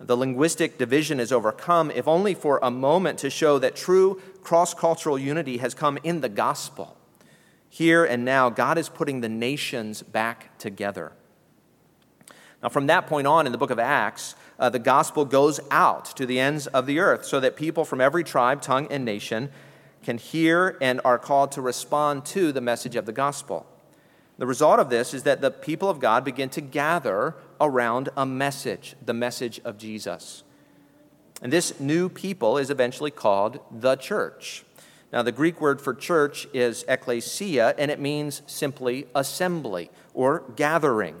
The 0.00 0.16
linguistic 0.16 0.78
division 0.78 1.18
is 1.18 1.32
overcome, 1.32 1.90
if 1.90 2.06
only 2.06 2.34
for 2.34 2.60
a 2.62 2.70
moment, 2.70 3.18
to 3.20 3.30
show 3.30 3.58
that 3.58 3.74
true 3.74 4.22
cross 4.42 4.72
cultural 4.72 5.18
unity 5.18 5.58
has 5.58 5.74
come 5.74 5.98
in 6.04 6.20
the 6.20 6.28
gospel. 6.28 6.96
Here 7.68 8.04
and 8.04 8.24
now, 8.24 8.48
God 8.48 8.78
is 8.78 8.88
putting 8.88 9.20
the 9.20 9.28
nations 9.28 10.02
back 10.02 10.56
together. 10.58 11.12
Now, 12.62 12.68
from 12.68 12.86
that 12.86 13.06
point 13.06 13.26
on 13.26 13.46
in 13.46 13.52
the 13.52 13.58
book 13.58 13.70
of 13.70 13.78
Acts, 13.78 14.34
uh, 14.58 14.68
the 14.68 14.78
gospel 14.78 15.24
goes 15.24 15.60
out 15.70 16.06
to 16.16 16.26
the 16.26 16.40
ends 16.40 16.66
of 16.68 16.86
the 16.86 16.98
earth 16.98 17.24
so 17.24 17.40
that 17.40 17.56
people 17.56 17.84
from 17.84 18.00
every 18.00 18.24
tribe, 18.24 18.62
tongue, 18.62 18.88
and 18.90 19.04
nation 19.04 19.50
can 20.02 20.18
hear 20.18 20.76
and 20.80 21.00
are 21.04 21.18
called 21.18 21.52
to 21.52 21.60
respond 21.60 22.24
to 22.26 22.52
the 22.52 22.60
message 22.60 22.96
of 22.96 23.06
the 23.06 23.12
gospel. 23.12 23.66
The 24.38 24.46
result 24.46 24.78
of 24.78 24.90
this 24.90 25.12
is 25.12 25.24
that 25.24 25.40
the 25.40 25.50
people 25.50 25.90
of 25.90 26.00
God 26.00 26.24
begin 26.24 26.48
to 26.50 26.60
gather 26.60 27.34
around 27.60 28.08
a 28.16 28.26
message, 28.26 28.96
the 29.04 29.14
message 29.14 29.60
of 29.64 29.78
Jesus. 29.78 30.42
And 31.40 31.52
this 31.52 31.78
new 31.78 32.08
people 32.08 32.58
is 32.58 32.70
eventually 32.70 33.10
called 33.10 33.60
the 33.70 33.96
church. 33.96 34.64
Now, 35.12 35.22
the 35.22 35.32
Greek 35.32 35.60
word 35.60 35.80
for 35.80 35.94
church 35.94 36.46
is 36.52 36.84
ekklesia, 36.84 37.74
and 37.78 37.90
it 37.90 37.98
means 37.98 38.42
simply 38.46 39.06
assembly 39.14 39.90
or 40.12 40.44
gathering. 40.56 41.16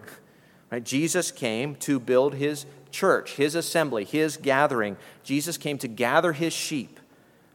Right? 0.70 0.84
Jesus 0.84 1.30
came 1.30 1.74
to 1.76 1.98
build 1.98 2.34
his 2.34 2.66
church, 2.90 3.36
his 3.36 3.54
assembly, 3.54 4.04
his 4.04 4.36
gathering. 4.36 4.96
Jesus 5.22 5.56
came 5.56 5.78
to 5.78 5.88
gather 5.88 6.32
his 6.32 6.52
sheep. 6.52 7.00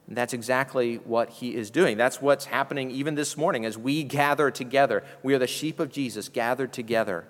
And 0.08 0.16
that's 0.16 0.34
exactly 0.34 0.96
what 0.96 1.30
he 1.30 1.54
is 1.54 1.70
doing. 1.70 1.96
That's 1.96 2.20
what's 2.20 2.46
happening 2.46 2.90
even 2.90 3.14
this 3.14 3.36
morning 3.36 3.64
as 3.64 3.78
we 3.78 4.02
gather 4.02 4.50
together. 4.50 5.02
We 5.22 5.34
are 5.34 5.38
the 5.38 5.46
sheep 5.46 5.80
of 5.80 5.90
Jesus 5.90 6.28
gathered 6.28 6.72
together. 6.72 7.26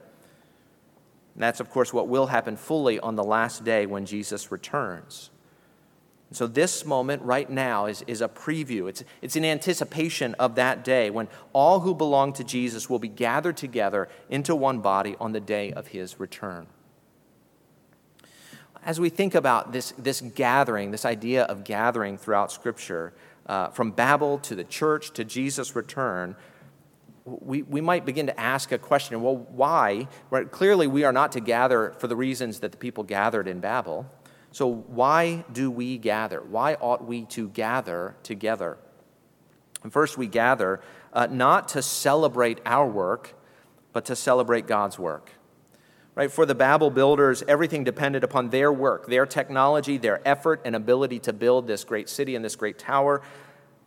And 1.34 1.42
that's, 1.42 1.60
of 1.60 1.70
course, 1.70 1.92
what 1.92 2.08
will 2.08 2.26
happen 2.26 2.56
fully 2.56 2.98
on 3.00 3.16
the 3.16 3.24
last 3.24 3.64
day 3.64 3.86
when 3.86 4.06
Jesus 4.06 4.52
returns. 4.52 5.30
And 6.30 6.36
so, 6.36 6.46
this 6.46 6.84
moment 6.84 7.22
right 7.22 7.50
now 7.50 7.86
is, 7.86 8.02
is 8.06 8.20
a 8.20 8.28
preview. 8.28 8.88
It's, 8.88 9.04
it's 9.20 9.36
an 9.36 9.44
anticipation 9.44 10.34
of 10.34 10.54
that 10.54 10.84
day 10.84 11.10
when 11.10 11.28
all 11.52 11.80
who 11.80 11.94
belong 11.94 12.32
to 12.34 12.44
Jesus 12.44 12.88
will 12.88 12.98
be 12.98 13.08
gathered 13.08 13.56
together 13.56 14.08
into 14.28 14.54
one 14.54 14.80
body 14.80 15.16
on 15.20 15.32
the 15.32 15.40
day 15.40 15.72
of 15.72 15.88
his 15.88 16.18
return 16.20 16.66
as 18.84 19.00
we 19.00 19.08
think 19.08 19.34
about 19.34 19.72
this, 19.72 19.92
this 19.98 20.20
gathering, 20.20 20.90
this 20.90 21.04
idea 21.04 21.44
of 21.44 21.64
gathering 21.64 22.18
throughout 22.18 22.52
Scripture, 22.52 23.14
uh, 23.46 23.68
from 23.68 23.90
Babel 23.90 24.38
to 24.38 24.54
the 24.54 24.64
church 24.64 25.12
to 25.12 25.24
Jesus' 25.24 25.74
return, 25.74 26.36
we, 27.24 27.62
we 27.62 27.80
might 27.80 28.04
begin 28.04 28.26
to 28.26 28.38
ask 28.38 28.70
a 28.72 28.78
question 28.78 29.22
well, 29.22 29.36
why? 29.36 30.08
Right, 30.30 30.50
clearly, 30.50 30.86
we 30.86 31.04
are 31.04 31.12
not 31.12 31.32
to 31.32 31.40
gather 31.40 31.94
for 31.98 32.06
the 32.06 32.16
reasons 32.16 32.60
that 32.60 32.72
the 32.72 32.78
people 32.78 33.02
gathered 33.02 33.48
in 33.48 33.60
Babel. 33.60 34.10
So, 34.52 34.68
why 34.68 35.44
do 35.52 35.70
we 35.70 35.98
gather? 35.98 36.42
Why 36.42 36.74
ought 36.74 37.04
we 37.04 37.24
to 37.26 37.48
gather 37.48 38.16
together? 38.22 38.78
And 39.82 39.92
first, 39.92 40.18
we 40.18 40.26
gather 40.26 40.80
uh, 41.12 41.26
not 41.30 41.68
to 41.68 41.82
celebrate 41.82 42.60
our 42.66 42.86
work, 42.86 43.34
but 43.92 44.04
to 44.06 44.16
celebrate 44.16 44.66
God's 44.66 44.98
work. 44.98 45.32
Right? 46.14 46.30
For 46.30 46.46
the 46.46 46.54
Babel 46.54 46.90
builders, 46.90 47.42
everything 47.48 47.84
depended 47.84 48.22
upon 48.22 48.50
their 48.50 48.72
work, 48.72 49.08
their 49.08 49.26
technology, 49.26 49.98
their 49.98 50.26
effort 50.26 50.60
and 50.64 50.76
ability 50.76 51.18
to 51.20 51.32
build 51.32 51.66
this 51.66 51.82
great 51.82 52.08
city 52.08 52.36
and 52.36 52.44
this 52.44 52.54
great 52.54 52.78
tower. 52.78 53.22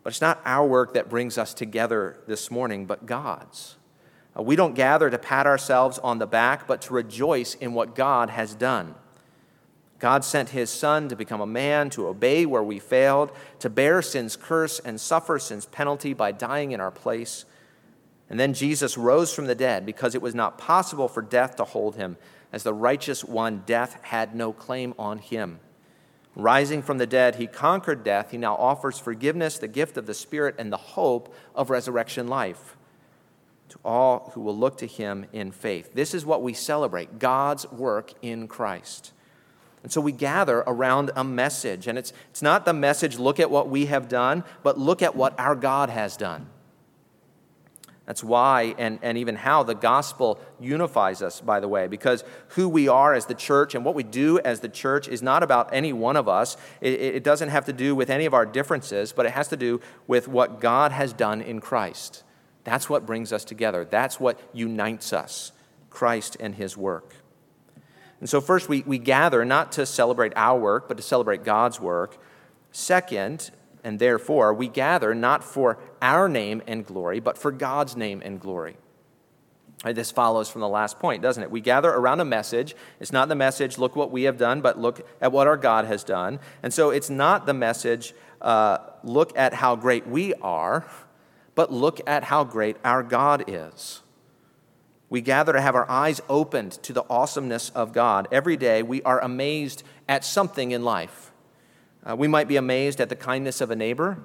But 0.08 0.14
it's 0.14 0.22
not 0.22 0.40
our 0.46 0.66
work 0.66 0.94
that 0.94 1.10
brings 1.10 1.38
us 1.38 1.54
together 1.54 2.16
this 2.28 2.50
morning, 2.50 2.86
but 2.86 3.06
God's. 3.06 3.76
Uh, 4.40 4.42
we 4.42 4.56
don't 4.56 4.74
gather 4.74 5.10
to 5.10 5.18
pat 5.18 5.46
ourselves 5.46 6.00
on 6.00 6.18
the 6.18 6.26
back, 6.26 6.66
but 6.66 6.82
to 6.84 6.94
rejoice 6.94 7.56
in 7.56 7.74
what 7.74 7.94
God 7.94 8.30
has 8.30 8.56
done. 8.56 8.96
God 10.00 10.24
sent 10.24 10.52
his 10.52 10.70
Son 10.70 11.10
to 11.10 11.18
become 11.18 11.42
a 11.42 11.46
man, 11.46 11.90
to 11.90 12.08
obey 12.08 12.46
where 12.46 12.64
we 12.64 12.80
failed, 12.80 13.34
to 13.60 13.70
bear 13.70 14.02
sin's 14.02 14.38
curse 14.38 14.80
and 14.80 15.02
suffer 15.02 15.40
sin's 15.40 15.66
penalty 15.66 16.14
by 16.14 16.32
dying 16.32 16.72
in 16.72 16.80
our 16.80 16.90
place 16.90 17.44
and 18.30 18.40
then 18.40 18.54
Jesus 18.54 18.98
rose 18.98 19.34
from 19.34 19.46
the 19.46 19.56
dead 19.56 19.86
because 19.86 20.16
it 20.16 20.22
was 20.22 20.36
not 20.36 20.58
possible 20.58 21.08
for 21.08 21.22
death 21.22 21.56
to 21.58 21.64
hold 21.64 21.96
him. 21.96 22.18
As 22.52 22.64
the 22.64 22.74
righteous 22.74 23.24
one, 23.24 23.64
death 23.66 24.00
had 24.04 24.36
no 24.36 24.52
claim 24.54 24.94
on 25.00 25.18
him. 25.18 25.60
Rising 26.40 26.84
from 26.84 27.00
the 27.00 27.08
dead, 27.08 27.36
he 27.36 27.48
conquered 27.48 28.04
death. 28.04 28.30
He 28.30 28.38
now 28.38 28.56
offers 28.56 29.00
forgiveness, 29.00 29.58
the 29.58 29.68
gift 29.68 29.98
of 29.98 30.06
the 30.06 30.14
Spirit, 30.14 30.54
and 30.60 30.72
the 30.72 30.78
hope 30.78 31.34
of 31.56 31.72
resurrection 31.72 32.28
life 32.28 32.78
to 33.70 33.80
all 33.84 34.32
who 34.36 34.42
will 34.42 34.56
look 34.56 34.78
to 34.78 34.86
him 34.86 35.26
in 35.34 35.52
faith. 35.52 35.96
This 35.96 36.14
is 36.14 36.28
what 36.28 36.44
we 36.44 36.54
celebrate 36.54 37.18
God's 37.18 37.70
work 37.72 38.14
in 38.22 38.48
Christ. 38.48 39.14
And 39.82 39.92
so 39.92 40.00
we 40.00 40.12
gather 40.12 40.60
around 40.68 41.10
a 41.16 41.24
message. 41.24 41.88
And 41.88 41.98
it's, 41.98 42.14
it's 42.30 42.44
not 42.44 42.66
the 42.66 42.74
message, 42.74 43.18
look 43.18 43.40
at 43.40 43.50
what 43.50 43.68
we 43.68 43.88
have 43.88 44.08
done, 44.08 44.44
but 44.62 44.78
look 44.78 45.02
at 45.02 45.16
what 45.16 45.38
our 45.40 45.56
God 45.56 45.90
has 45.90 46.18
done. 46.18 46.48
That's 48.08 48.24
why 48.24 48.74
and, 48.78 49.00
and 49.02 49.18
even 49.18 49.36
how 49.36 49.64
the 49.64 49.76
gospel 49.76 50.40
unifies 50.62 51.22
us, 51.22 51.42
by 51.42 51.60
the 51.60 51.68
way, 51.68 51.88
because 51.88 52.24
who 52.50 52.70
we 52.70 52.88
are 52.88 53.14
as 53.14 53.26
the 53.26 53.36
church 53.36 53.76
and 53.76 53.84
what 53.84 53.96
we 53.96 54.04
do 54.04 54.40
as 54.40 54.62
the 54.62 54.70
church 54.70 55.10
is 55.10 55.22
not 55.22 55.44
about 55.44 55.70
any 55.74 55.92
one 55.92 56.16
of 56.16 56.30
us. 56.30 56.56
It, 56.80 56.94
it 56.94 57.24
doesn't 57.26 57.50
have 57.50 57.66
to 57.66 57.74
do 57.74 57.94
with 57.96 58.10
any 58.10 58.26
of 58.26 58.34
our 58.34 58.46
differences, 58.46 59.12
but 59.12 59.26
it 59.26 59.34
has 59.34 59.50
to 59.50 59.58
do 59.58 59.82
with 60.08 60.30
what 60.30 60.62
God 60.62 60.94
has 60.94 61.12
done 61.12 61.42
in 61.42 61.60
Christ. 61.60 62.24
That's 62.64 62.90
what 62.90 63.06
brings 63.06 63.34
us 63.34 63.44
together, 63.44 63.84
that's 63.84 64.22
what 64.22 64.40
unites 64.54 65.12
us 65.12 65.52
Christ 65.90 66.38
and 66.40 66.56
his 66.56 66.78
work. 66.78 67.14
And 68.22 68.30
so, 68.30 68.40
first, 68.40 68.70
we, 68.70 68.84
we 68.84 68.98
gather 68.98 69.44
not 69.44 69.74
to 69.74 69.86
celebrate 69.86 70.32
our 70.38 70.58
work, 70.58 70.88
but 70.88 70.96
to 70.96 71.04
celebrate 71.04 71.44
God's 71.44 71.80
work. 71.80 72.18
Second, 72.72 73.52
and 73.88 74.00
therefore, 74.00 74.54
we 74.54 74.68
gather 74.68 75.16
not 75.16 75.46
for 75.46 75.80
our 76.02 76.28
name 76.28 76.62
and 76.68 76.86
glory, 76.86 77.22
but 77.22 77.38
for 77.38 77.54
God's 77.54 77.96
name 77.96 78.22
and 78.22 78.38
glory. 78.38 78.76
This 79.86 80.12
follows 80.12 80.50
from 80.50 80.60
the 80.60 80.68
last 80.68 81.00
point, 81.00 81.22
doesn't 81.22 81.42
it? 81.42 81.50
We 81.50 81.62
gather 81.62 81.90
around 81.90 82.20
a 82.20 82.26
message. 82.26 82.76
It's 83.00 83.14
not 83.14 83.30
the 83.30 83.36
message, 83.36 83.78
look 83.78 83.96
what 83.96 84.12
we 84.12 84.24
have 84.24 84.38
done, 84.38 84.60
but 84.60 84.78
look 84.78 85.08
at 85.22 85.32
what 85.32 85.48
our 85.48 85.56
God 85.56 85.86
has 85.86 86.04
done. 86.04 86.42
And 86.62 86.74
so 86.74 86.90
it's 86.90 87.10
not 87.10 87.46
the 87.46 87.54
message, 87.54 88.14
uh, 88.42 88.80
look 89.06 89.38
at 89.38 89.54
how 89.54 89.78
great 89.78 90.06
we 90.06 90.34
are, 90.34 90.86
but 91.56 91.72
look 91.72 92.02
at 92.06 92.26
how 92.26 92.44
great 92.44 92.76
our 92.84 93.04
God 93.04 93.46
is. 93.48 94.02
We 95.10 95.22
gather 95.22 95.54
to 95.54 95.62
have 95.62 95.76
our 95.76 95.90
eyes 95.90 96.20
opened 96.28 96.74
to 96.84 96.92
the 96.92 97.06
awesomeness 97.10 97.70
of 97.70 97.94
God. 97.94 98.28
Every 98.34 98.58
day 98.58 98.84
we 98.84 99.02
are 99.04 99.22
amazed 99.22 99.84
at 100.10 100.26
something 100.26 100.72
in 100.72 100.84
life. 100.84 101.32
Uh, 102.08 102.16
we 102.16 102.28
might 102.28 102.48
be 102.48 102.56
amazed 102.56 103.02
at 103.02 103.10
the 103.10 103.16
kindness 103.16 103.60
of 103.60 103.70
a 103.70 103.76
neighbor. 103.76 104.18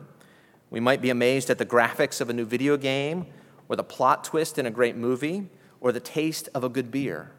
We 0.71 0.79
might 0.79 1.03
be 1.03 1.11
amazed 1.11 1.51
at 1.51 1.59
the 1.59 1.67
graphics 1.67 2.21
of 2.21 2.31
a 2.31 2.33
new 2.33 2.45
video 2.45 2.77
game, 2.77 3.27
or 3.69 3.75
the 3.75 3.83
plot 3.83 4.23
twist 4.23 4.57
in 4.59 4.67
a 4.67 4.71
great 4.71 4.97
movie, 4.97 5.49
or 5.81 5.91
the 5.91 6.01
taste 6.01 6.49
of 6.55 6.63
a 6.63 6.69
good 6.69 6.93
beer. 6.93 7.33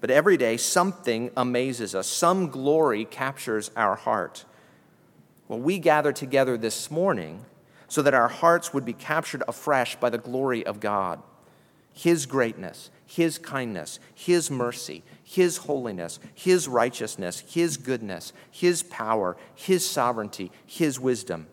But 0.00 0.10
every 0.10 0.36
day, 0.36 0.56
something 0.56 1.30
amazes 1.36 1.94
us, 1.94 2.08
some 2.08 2.48
glory 2.48 3.04
captures 3.04 3.70
our 3.76 3.94
heart. 3.94 4.44
Well, 5.46 5.60
we 5.60 5.78
gather 5.78 6.12
together 6.12 6.56
this 6.56 6.90
morning 6.90 7.44
so 7.86 8.02
that 8.02 8.14
our 8.14 8.28
hearts 8.28 8.74
would 8.74 8.84
be 8.84 8.92
captured 8.92 9.42
afresh 9.46 9.96
by 9.96 10.10
the 10.10 10.18
glory 10.18 10.66
of 10.66 10.80
God, 10.80 11.22
His 11.92 12.26
greatness, 12.26 12.90
His 13.06 13.38
kindness, 13.38 14.00
His 14.14 14.50
mercy, 14.50 15.04
his 15.28 15.58
holiness, 15.58 16.18
His 16.34 16.66
righteousness, 16.66 17.40
His 17.46 17.76
goodness, 17.76 18.32
His 18.50 18.82
power, 18.82 19.36
His 19.54 19.86
sovereignty, 19.86 20.50
His 20.64 20.98
wisdom. 20.98 21.48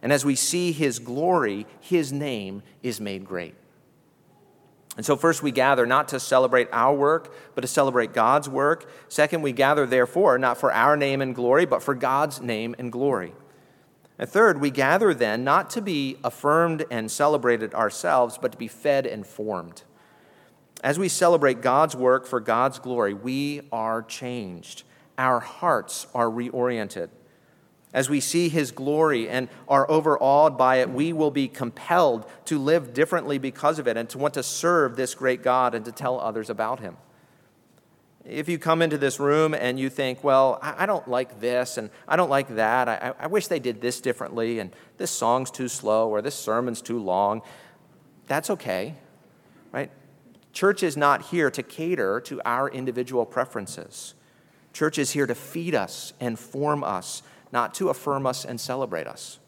And 0.00 0.14
as 0.14 0.24
we 0.24 0.34
see 0.34 0.72
His 0.72 0.98
glory, 0.98 1.66
His 1.78 2.10
name 2.10 2.62
is 2.82 2.98
made 2.98 3.26
great. 3.26 3.54
And 4.96 5.04
so, 5.04 5.14
first, 5.14 5.42
we 5.42 5.50
gather 5.50 5.84
not 5.84 6.08
to 6.08 6.18
celebrate 6.18 6.68
our 6.72 6.94
work, 6.94 7.34
but 7.54 7.60
to 7.60 7.66
celebrate 7.66 8.14
God's 8.14 8.48
work. 8.48 8.90
Second, 9.08 9.42
we 9.42 9.52
gather, 9.52 9.84
therefore, 9.84 10.38
not 10.38 10.56
for 10.56 10.72
our 10.72 10.96
name 10.96 11.20
and 11.20 11.34
glory, 11.34 11.66
but 11.66 11.82
for 11.82 11.94
God's 11.94 12.40
name 12.40 12.74
and 12.78 12.90
glory. 12.90 13.34
And 14.18 14.26
third, 14.26 14.58
we 14.58 14.70
gather 14.70 15.12
then 15.12 15.44
not 15.44 15.68
to 15.70 15.82
be 15.82 16.16
affirmed 16.24 16.86
and 16.90 17.10
celebrated 17.10 17.74
ourselves, 17.74 18.38
but 18.40 18.52
to 18.52 18.58
be 18.58 18.68
fed 18.68 19.06
and 19.06 19.26
formed. 19.26 19.82
As 20.82 20.98
we 20.98 21.08
celebrate 21.08 21.62
God's 21.62 21.96
work 21.96 22.26
for 22.26 22.40
God's 22.40 22.78
glory, 22.78 23.14
we 23.14 23.62
are 23.72 24.02
changed. 24.02 24.82
Our 25.18 25.40
hearts 25.40 26.06
are 26.14 26.26
reoriented. 26.26 27.08
As 27.92 28.10
we 28.10 28.20
see 28.20 28.50
his 28.50 28.72
glory 28.72 29.28
and 29.28 29.48
are 29.68 29.90
overawed 29.90 30.58
by 30.58 30.76
it, 30.76 30.90
we 30.90 31.14
will 31.14 31.30
be 31.30 31.48
compelled 31.48 32.30
to 32.44 32.58
live 32.58 32.92
differently 32.92 33.38
because 33.38 33.78
of 33.78 33.88
it 33.88 33.96
and 33.96 34.08
to 34.10 34.18
want 34.18 34.34
to 34.34 34.42
serve 34.42 34.96
this 34.96 35.14
great 35.14 35.42
God 35.42 35.74
and 35.74 35.84
to 35.86 35.92
tell 35.92 36.20
others 36.20 36.50
about 36.50 36.80
him. 36.80 36.98
If 38.28 38.48
you 38.48 38.58
come 38.58 38.82
into 38.82 38.98
this 38.98 39.18
room 39.20 39.54
and 39.54 39.78
you 39.78 39.88
think, 39.88 40.24
well, 40.24 40.58
I 40.60 40.84
don't 40.84 41.06
like 41.08 41.40
this 41.40 41.78
and 41.78 41.90
I 42.08 42.16
don't 42.16 42.28
like 42.28 42.56
that, 42.56 42.88
I, 42.88 43.14
I 43.20 43.28
wish 43.28 43.46
they 43.46 43.60
did 43.60 43.80
this 43.80 44.00
differently, 44.00 44.58
and 44.58 44.74
this 44.98 45.12
song's 45.12 45.50
too 45.50 45.68
slow 45.68 46.10
or 46.10 46.20
this 46.20 46.34
sermon's 46.34 46.82
too 46.82 46.98
long, 46.98 47.40
that's 48.26 48.50
okay, 48.50 48.96
right? 49.70 49.90
Church 50.56 50.82
is 50.82 50.96
not 50.96 51.20
here 51.20 51.50
to 51.50 51.62
cater 51.62 52.18
to 52.18 52.40
our 52.46 52.70
individual 52.70 53.26
preferences. 53.26 54.14
Church 54.72 54.96
is 54.96 55.10
here 55.10 55.26
to 55.26 55.34
feed 55.34 55.74
us 55.74 56.14
and 56.18 56.38
form 56.38 56.82
us, 56.82 57.22
not 57.52 57.74
to 57.74 57.90
affirm 57.90 58.26
us 58.26 58.42
and 58.46 58.58
celebrate 58.58 59.06
us. 59.06 59.38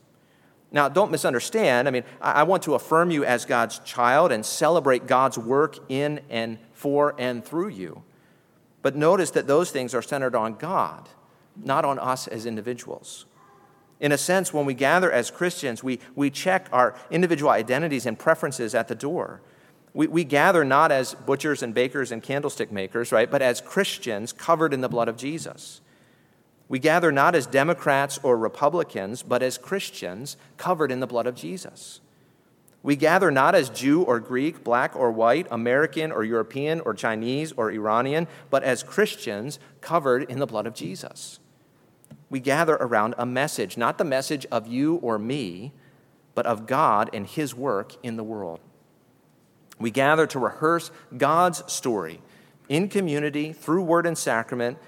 Now, 0.71 0.91
don't 0.91 1.11
misunderstand. 1.11 1.89
I 1.89 1.93
mean, 1.93 2.05
I 2.21 2.43
want 2.43 2.63
to 2.65 2.75
affirm 2.75 3.11
you 3.11 3.25
as 3.25 3.47
God's 3.47 3.79
child 3.79 4.33
and 4.33 4.45
celebrate 4.45 5.07
God's 5.07 5.39
work 5.39 5.79
in 5.89 6.21
and 6.29 6.59
for 6.75 7.15
and 7.17 7.43
through 7.43 7.69
you. 7.69 8.03
But 8.83 8.95
notice 8.95 9.31
that 9.31 9.47
those 9.47 9.71
things 9.71 9.95
are 9.95 10.03
centered 10.03 10.35
on 10.35 10.57
God, 10.57 11.09
not 11.57 11.87
on 11.87 11.99
us 11.99 12.29
as 12.29 12.45
individuals. 12.45 13.25
In 13.99 14.13
a 14.13 14.19
sense, 14.19 14.53
when 14.53 14.67
we 14.67 14.75
gather 14.75 15.11
as 15.11 15.31
Christians, 15.31 15.83
we, 15.83 16.01
we 16.15 16.29
check 16.29 16.69
our 16.71 16.95
individual 17.11 17.51
identities 17.51 18.05
and 18.05 18.19
preferences 18.19 18.75
at 18.75 18.89
the 18.89 18.95
door. 18.95 19.41
We, 19.99 20.07
we 20.07 20.23
gather 20.23 20.65
not 20.65 20.93
as 20.93 21.15
butchers 21.15 21.61
and 21.61 21.75
bakers 21.75 22.13
and 22.13 22.23
candlestick 22.23 22.71
makers, 22.71 23.11
right, 23.11 23.29
but 23.29 23.43
as 23.43 23.61
Christians 23.61 24.33
covered 24.33 24.73
in 24.73 24.81
the 24.81 24.89
blood 24.89 25.09
of 25.09 25.17
Jesus. 25.17 25.81
We 26.69 26.79
gather 26.79 27.11
not 27.11 27.35
as 27.35 27.49
Democrats 27.49 28.17
or 28.23 28.39
Republicans, 28.39 29.25
but 29.25 29.43
as 29.43 29.59
Christians 29.59 30.37
covered 30.57 30.93
in 30.93 31.01
the 31.01 31.09
blood 31.09 31.27
of 31.27 31.35
Jesus. 31.35 32.01
We 32.81 32.95
gather 32.95 33.33
not 33.33 33.57
as 33.57 33.71
Jew 33.71 34.05
or 34.05 34.21
Greek, 34.21 34.63
black 34.63 34.95
or 34.95 35.11
white, 35.11 35.49
American 35.51 36.13
or 36.13 36.23
European 36.23 36.79
or 36.79 36.95
Chinese 36.95 37.51
or 37.57 37.73
Iranian, 37.73 38.29
but 38.51 38.63
as 38.63 38.85
Christians 38.85 39.59
covered 39.81 40.31
in 40.31 40.39
the 40.39 40.47
blood 40.47 40.69
of 40.69 40.75
Jesus. 40.75 41.41
We 42.31 42.39
gather 42.39 42.75
around 42.77 43.17
a 43.19 43.27
message, 43.27 43.77
not 43.77 43.99
the 43.99 44.05
message 44.05 44.47
of 44.53 44.69
you 44.69 44.95
or 45.03 45.19
me, 45.19 45.73
but 46.37 46.47
of 46.47 46.69
God 46.69 47.11
and 47.13 47.27
His 47.27 47.53
work 47.53 47.97
in 48.05 48.17
the 48.17 48.23
world. 48.23 48.61
We 49.79 49.91
gather 49.91 50.27
to 50.29 50.39
rehearse 50.39 50.91
God's 51.17 51.71
story 51.73 52.21
in 52.69 52.89
community 52.89 53.53
through 53.53 53.83
word 53.83 54.07
and 54.07 54.17
sacrament. 54.17 54.79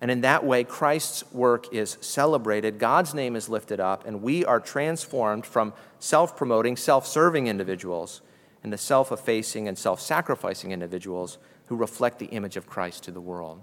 And 0.00 0.10
in 0.10 0.20
that 0.20 0.44
way, 0.44 0.62
Christ's 0.62 1.30
work 1.32 1.72
is 1.74 1.98
celebrated, 2.00 2.78
God's 2.78 3.14
name 3.14 3.34
is 3.34 3.48
lifted 3.48 3.80
up, 3.80 4.06
and 4.06 4.22
we 4.22 4.44
are 4.44 4.60
transformed 4.60 5.44
from 5.44 5.72
self 5.98 6.36
promoting, 6.36 6.76
self 6.76 7.06
serving 7.06 7.48
individuals 7.48 8.22
into 8.62 8.78
self 8.78 9.10
effacing 9.10 9.66
and 9.66 9.76
self 9.76 10.00
sacrificing 10.00 10.70
individuals 10.70 11.38
who 11.66 11.76
reflect 11.76 12.18
the 12.18 12.26
image 12.26 12.56
of 12.56 12.66
Christ 12.66 13.02
to 13.04 13.10
the 13.10 13.20
world. 13.20 13.60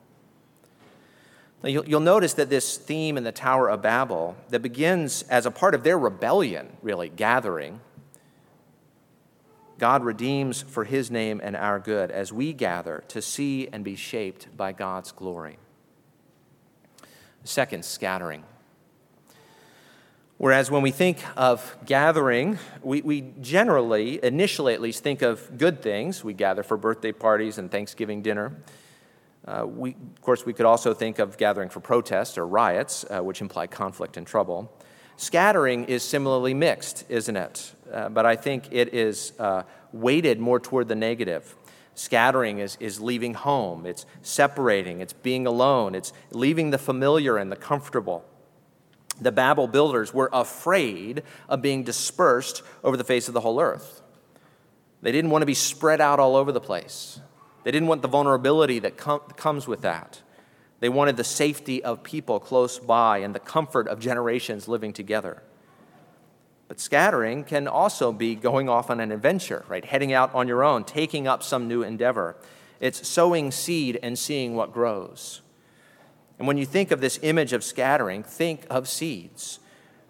Now, 1.64 1.70
you'll, 1.70 1.88
you'll, 1.88 2.00
notice 2.02 2.34
that 2.34 2.50
this 2.50 2.78
theme 2.78 3.18
in 3.18 3.24
the 3.24 3.32
Tower 3.32 3.70
of 3.70 3.82
Babel, 3.82 4.36
that 4.50 4.62
begins 4.62 5.24
as 5.24 5.46
a 5.46 5.52
part 5.52 5.74
of 5.74 5.84
their 5.84 5.98
rebellion, 5.98 6.78
really, 6.82 7.10
gathering, 7.10 7.80
God 9.78 10.04
redeems 10.04 10.62
for 10.62 10.86
his 10.86 11.12
name 11.12 11.42
and 11.44 11.56
our 11.56 11.80
good 11.80 12.12
as 12.12 12.32
we 12.32 12.54
gather 12.54 13.04
to 13.10 13.22
see 13.22 13.68
and 13.72 13.84
be 13.84 13.96
shaped 13.96 14.56
by 14.56 14.72
God's 14.72 15.12
glory. 15.12 15.58
Second, 17.44 17.84
scattering. 17.84 18.44
Whereas 20.38 20.70
when 20.70 20.82
we 20.82 20.92
think 20.92 21.20
of 21.38 21.78
gathering, 21.86 22.58
we, 22.82 23.02
we 23.02 23.22
generally, 23.42 24.24
initially 24.24 24.74
at 24.74 24.82
least, 24.82 25.04
think 25.04 25.22
of 25.22 25.58
good 25.58 25.82
things. 25.82 26.24
We 26.24 26.34
gather 26.34 26.64
for 26.64 26.76
birthday 26.76 27.14
parties 27.14 27.58
and 27.58 27.72
Thanksgiving 27.72 28.22
dinner. 28.22 28.54
Uh, 29.48 29.66
we, 29.66 29.92
of 29.92 30.22
course, 30.22 30.46
we 30.46 30.54
could 30.54 30.66
also 30.66 30.94
think 30.94 31.20
of 31.20 31.38
gathering 31.38 31.70
for 31.70 31.80
protests 31.80 32.38
or 32.38 32.48
riots, 32.48 33.06
uh, 33.10 33.22
which 33.22 33.42
imply 33.42 33.68
conflict 33.68 34.18
and 34.18 34.26
trouble. 34.26 34.72
Scattering 35.18 35.86
is 35.86 36.04
similarly 36.04 36.54
mixed, 36.54 37.06
isn't 37.10 37.38
it? 37.38 37.74
Uh, 37.92 38.10
but 38.10 38.26
I 38.26 38.36
think 38.36 38.68
it 38.72 38.94
is 38.94 39.34
uh, 39.40 39.64
weighted 39.92 40.40
more 40.40 40.60
toward 40.60 40.88
the 40.88 40.96
negative. 40.96 41.56
Scattering 41.94 42.60
is, 42.60 42.78
is 42.82 43.00
leaving 43.00 43.34
home, 43.34 43.86
it's 43.86 44.06
separating, 44.22 45.00
it's 45.00 45.14
being 45.14 45.48
alone, 45.48 45.96
it's 45.96 46.12
leaving 46.32 46.72
the 46.72 46.78
familiar 46.78 47.38
and 47.38 47.50
the 47.50 47.56
comfortable. 47.56 48.26
The 49.22 49.32
Babel 49.32 49.68
builders 49.68 50.14
were 50.14 50.30
afraid 50.34 51.24
of 51.48 51.62
being 51.62 51.84
dispersed 51.84 52.64
over 52.84 52.98
the 52.98 53.06
face 53.06 53.30
of 53.30 53.34
the 53.34 53.40
whole 53.40 53.62
earth. 53.62 54.02
They 55.02 55.14
didn't 55.14 55.32
want 55.32 55.44
to 55.44 55.46
be 55.46 55.54
spread 55.54 56.02
out 56.02 56.20
all 56.20 56.36
over 56.36 56.52
the 56.52 56.60
place. 56.60 57.22
They 57.64 57.72
didn't 57.72 57.88
want 57.88 58.02
the 58.02 58.10
vulnerability 58.10 58.80
that 58.80 58.98
com- 58.98 59.22
comes 59.38 59.68
with 59.68 59.82
that. 59.82 60.22
They 60.80 60.90
wanted 60.90 61.18
the 61.18 61.24
safety 61.24 61.84
of 61.84 62.04
people 62.04 62.40
close 62.40 62.80
by 62.80 63.20
and 63.20 63.34
the 63.34 63.40
comfort 63.40 63.88
of 63.88 64.00
generations 64.00 64.68
living 64.68 64.94
together. 64.94 65.42
But 66.68 66.80
scattering 66.80 67.44
can 67.44 67.68
also 67.68 68.12
be 68.12 68.36
going 68.36 68.70
off 68.70 68.90
on 68.90 69.00
an 69.00 69.12
adventure, 69.12 69.66
right? 69.68 69.86
Heading 69.86 70.14
out 70.14 70.34
on 70.34 70.48
your 70.48 70.64
own, 70.64 70.84
taking 70.84 71.28
up 71.28 71.44
some 71.44 71.68
new 71.68 71.84
endeavor. 71.84 72.36
It's 72.80 73.08
sowing 73.08 73.52
seed 73.52 74.00
and 74.02 74.18
seeing 74.18 74.56
what 74.56 74.74
grows. 74.74 75.42
And 76.38 76.48
when 76.48 76.58
you 76.58 76.66
think 76.66 76.92
of 76.92 77.02
this 77.02 77.20
image 77.22 77.54
of 77.54 77.64
scattering, 77.64 78.24
think 78.24 78.66
of 78.70 78.88
seeds. 78.88 79.60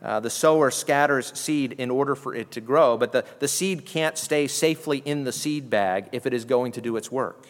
Uh, 0.01 0.19
the 0.19 0.29
sower 0.29 0.71
scatters 0.71 1.37
seed 1.37 1.73
in 1.73 1.89
order 1.89 2.15
for 2.15 2.33
it 2.33 2.51
to 2.51 2.61
grow, 2.61 2.97
but 2.97 3.11
the, 3.11 3.25
the 3.39 3.47
seed 3.47 3.85
can't 3.85 4.17
stay 4.17 4.47
safely 4.47 4.99
in 4.99 5.23
the 5.23 5.31
seed 5.31 5.69
bag 5.69 6.09
if 6.11 6.25
it 6.25 6.33
is 6.33 6.45
going 6.45 6.71
to 6.71 6.81
do 6.81 6.95
its 6.95 7.11
work. 7.11 7.47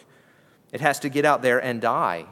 It 0.72 0.80
has 0.80 0.98
to 1.00 1.08
get 1.08 1.24
out 1.24 1.42
there 1.42 1.62
and 1.62 1.80
die, 1.80 2.26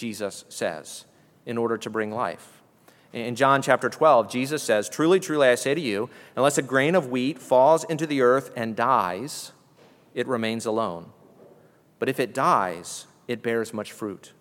Jesus 0.00 0.46
says, 0.48 1.04
in 1.44 1.58
order 1.58 1.76
to 1.76 1.90
bring 1.90 2.10
life. 2.10 2.62
In 3.12 3.34
John 3.34 3.60
chapter 3.60 3.88
12, 3.88 4.30
Jesus 4.30 4.62
says, 4.62 4.88
Truly, 4.88 5.20
truly, 5.20 5.48
I 5.48 5.56
say 5.56 5.74
to 5.74 5.80
you, 5.80 6.08
unless 6.36 6.58
a 6.58 6.62
grain 6.62 6.94
of 6.94 7.08
wheat 7.08 7.38
falls 7.38 7.84
into 7.84 8.06
the 8.06 8.22
earth 8.22 8.50
and 8.56 8.74
dies, 8.74 9.52
it 10.14 10.26
remains 10.26 10.64
alone. 10.64 11.10
But 11.98 12.08
if 12.08 12.18
it 12.18 12.32
dies, 12.32 13.06
it 13.28 13.42
bears 13.42 13.74
much 13.74 13.92
fruit. 13.92 14.32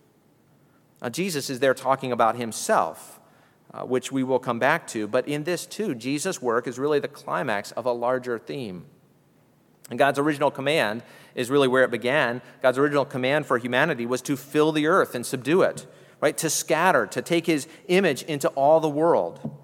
Now, 1.01 1.09
Jesus 1.09 1.49
is 1.49 1.59
there 1.59 1.73
talking 1.73 2.11
about 2.11 2.35
himself, 2.35 3.19
uh, 3.73 3.83
which 3.83 4.11
we 4.11 4.23
will 4.23 4.39
come 4.39 4.59
back 4.59 4.87
to. 4.87 5.07
But 5.07 5.27
in 5.27 5.43
this, 5.43 5.65
too, 5.65 5.95
Jesus' 5.95 6.41
work 6.41 6.67
is 6.67 6.79
really 6.79 6.99
the 6.99 7.07
climax 7.07 7.71
of 7.71 7.85
a 7.85 7.91
larger 7.91 8.39
theme. 8.39 8.85
And 9.89 9.97
God's 9.97 10.19
original 10.19 10.51
command 10.51 11.03
is 11.35 11.49
really 11.49 11.67
where 11.67 11.83
it 11.83 11.91
began. 11.91 12.41
God's 12.61 12.77
original 12.77 13.05
command 13.05 13.45
for 13.45 13.57
humanity 13.57 14.05
was 14.05 14.21
to 14.23 14.37
fill 14.37 14.71
the 14.71 14.87
earth 14.87 15.15
and 15.15 15.25
subdue 15.25 15.61
it 15.61 15.87
right? 16.21 16.37
To 16.37 16.49
scatter, 16.49 17.07
to 17.07 17.21
take 17.21 17.45
his 17.45 17.67
image 17.87 18.23
into 18.23 18.49
all 18.49 18.79
the 18.79 18.89
world, 18.89 19.57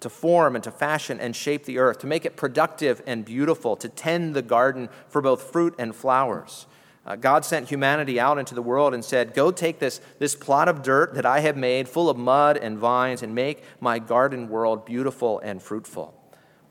to 0.00 0.08
form 0.08 0.54
and 0.54 0.64
to 0.64 0.70
fashion 0.70 1.20
and 1.20 1.36
shape 1.36 1.64
the 1.64 1.78
earth, 1.78 1.98
to 2.00 2.06
make 2.06 2.24
it 2.24 2.36
productive 2.36 3.02
and 3.06 3.24
beautiful, 3.24 3.76
to 3.76 3.88
tend 3.88 4.34
the 4.34 4.42
garden 4.42 4.88
for 5.08 5.20
both 5.20 5.42
fruit 5.52 5.74
and 5.78 5.94
flowers. 5.94 6.66
Uh, 7.04 7.16
God 7.16 7.44
sent 7.44 7.68
humanity 7.68 8.20
out 8.20 8.38
into 8.38 8.54
the 8.54 8.62
world 8.62 8.94
and 8.94 9.04
said, 9.04 9.34
Go 9.34 9.50
take 9.50 9.80
this, 9.80 10.00
this 10.18 10.36
plot 10.36 10.68
of 10.68 10.82
dirt 10.82 11.14
that 11.14 11.26
I 11.26 11.40
have 11.40 11.56
made, 11.56 11.88
full 11.88 12.08
of 12.08 12.16
mud 12.16 12.56
and 12.56 12.78
vines, 12.78 13.22
and 13.22 13.34
make 13.34 13.64
my 13.80 13.98
garden 13.98 14.48
world 14.48 14.84
beautiful 14.84 15.40
and 15.40 15.60
fruitful. 15.60 16.21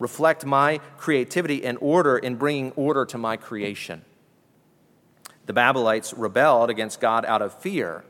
Reflect 0.02 0.44
my 0.44 0.80
creativity 0.98 1.64
and 1.64 1.78
order 1.80 2.18
in 2.18 2.34
bringing 2.34 2.72
order 2.72 3.04
to 3.06 3.16
my 3.16 3.36
creation. 3.36 4.04
The 5.46 5.52
Babylonites 5.52 6.12
rebelled 6.16 6.70
against 6.70 7.00
God 7.00 7.24
out 7.24 7.40
of 7.40 7.54
fear. 7.54 8.04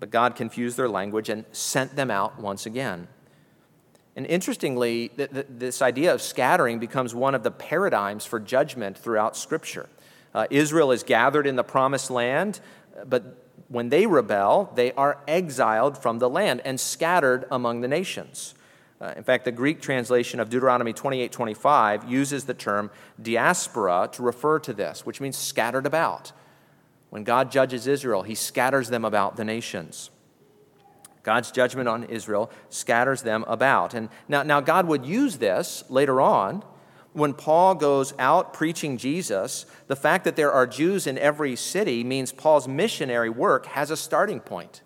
But 0.00 0.10
God 0.10 0.34
confused 0.34 0.76
their 0.76 0.88
language 0.88 1.28
and 1.28 1.44
sent 1.52 1.94
them 1.94 2.10
out 2.10 2.40
once 2.40 2.66
again. 2.66 3.06
And 4.16 4.26
interestingly, 4.26 5.10
th- 5.10 5.30
th- 5.30 5.46
this 5.48 5.80
idea 5.80 6.12
of 6.12 6.20
scattering 6.20 6.80
becomes 6.80 7.14
one 7.14 7.36
of 7.36 7.44
the 7.44 7.52
paradigms 7.52 8.26
for 8.26 8.40
judgment 8.40 8.98
throughout 8.98 9.36
Scripture. 9.36 9.88
Uh, 10.34 10.48
Israel 10.50 10.90
is 10.90 11.04
gathered 11.04 11.46
in 11.46 11.54
the 11.54 11.62
promised 11.62 12.10
land, 12.10 12.58
but 13.06 13.46
when 13.68 13.90
they 13.90 14.06
rebel, 14.06 14.72
they 14.74 14.90
are 14.94 15.18
exiled 15.28 15.96
from 15.96 16.18
the 16.18 16.28
land 16.28 16.62
and 16.64 16.80
scattered 16.80 17.44
among 17.48 17.80
the 17.80 17.88
nations. 17.88 18.54
Uh, 19.02 19.12
in 19.16 19.24
fact, 19.24 19.44
the 19.44 19.52
Greek 19.52 19.80
translation 19.80 20.38
of 20.38 20.48
Deuteronomy 20.48 20.92
28 20.92 21.32
25 21.32 22.08
uses 22.08 22.44
the 22.44 22.54
term 22.54 22.88
diaspora 23.20 24.08
to 24.12 24.22
refer 24.22 24.60
to 24.60 24.72
this, 24.72 25.04
which 25.04 25.20
means 25.20 25.36
scattered 25.36 25.86
about. 25.86 26.30
When 27.10 27.24
God 27.24 27.50
judges 27.50 27.88
Israel, 27.88 28.22
he 28.22 28.36
scatters 28.36 28.90
them 28.90 29.04
about 29.04 29.36
the 29.36 29.44
nations. 29.44 30.10
God's 31.24 31.50
judgment 31.50 31.88
on 31.88 32.04
Israel 32.04 32.50
scatters 32.68 33.22
them 33.22 33.44
about. 33.48 33.92
And 33.92 34.08
now, 34.28 34.44
now 34.44 34.60
God 34.60 34.86
would 34.86 35.04
use 35.04 35.38
this 35.38 35.82
later 35.88 36.20
on 36.20 36.64
when 37.12 37.34
Paul 37.34 37.74
goes 37.74 38.14
out 38.18 38.52
preaching 38.52 38.96
Jesus. 38.96 39.66
The 39.88 39.96
fact 39.96 40.24
that 40.24 40.36
there 40.36 40.52
are 40.52 40.66
Jews 40.66 41.06
in 41.08 41.18
every 41.18 41.56
city 41.56 42.04
means 42.04 42.30
Paul's 42.32 42.68
missionary 42.68 43.30
work 43.30 43.66
has 43.66 43.90
a 43.90 43.96
starting 43.96 44.40
point. 44.40 44.80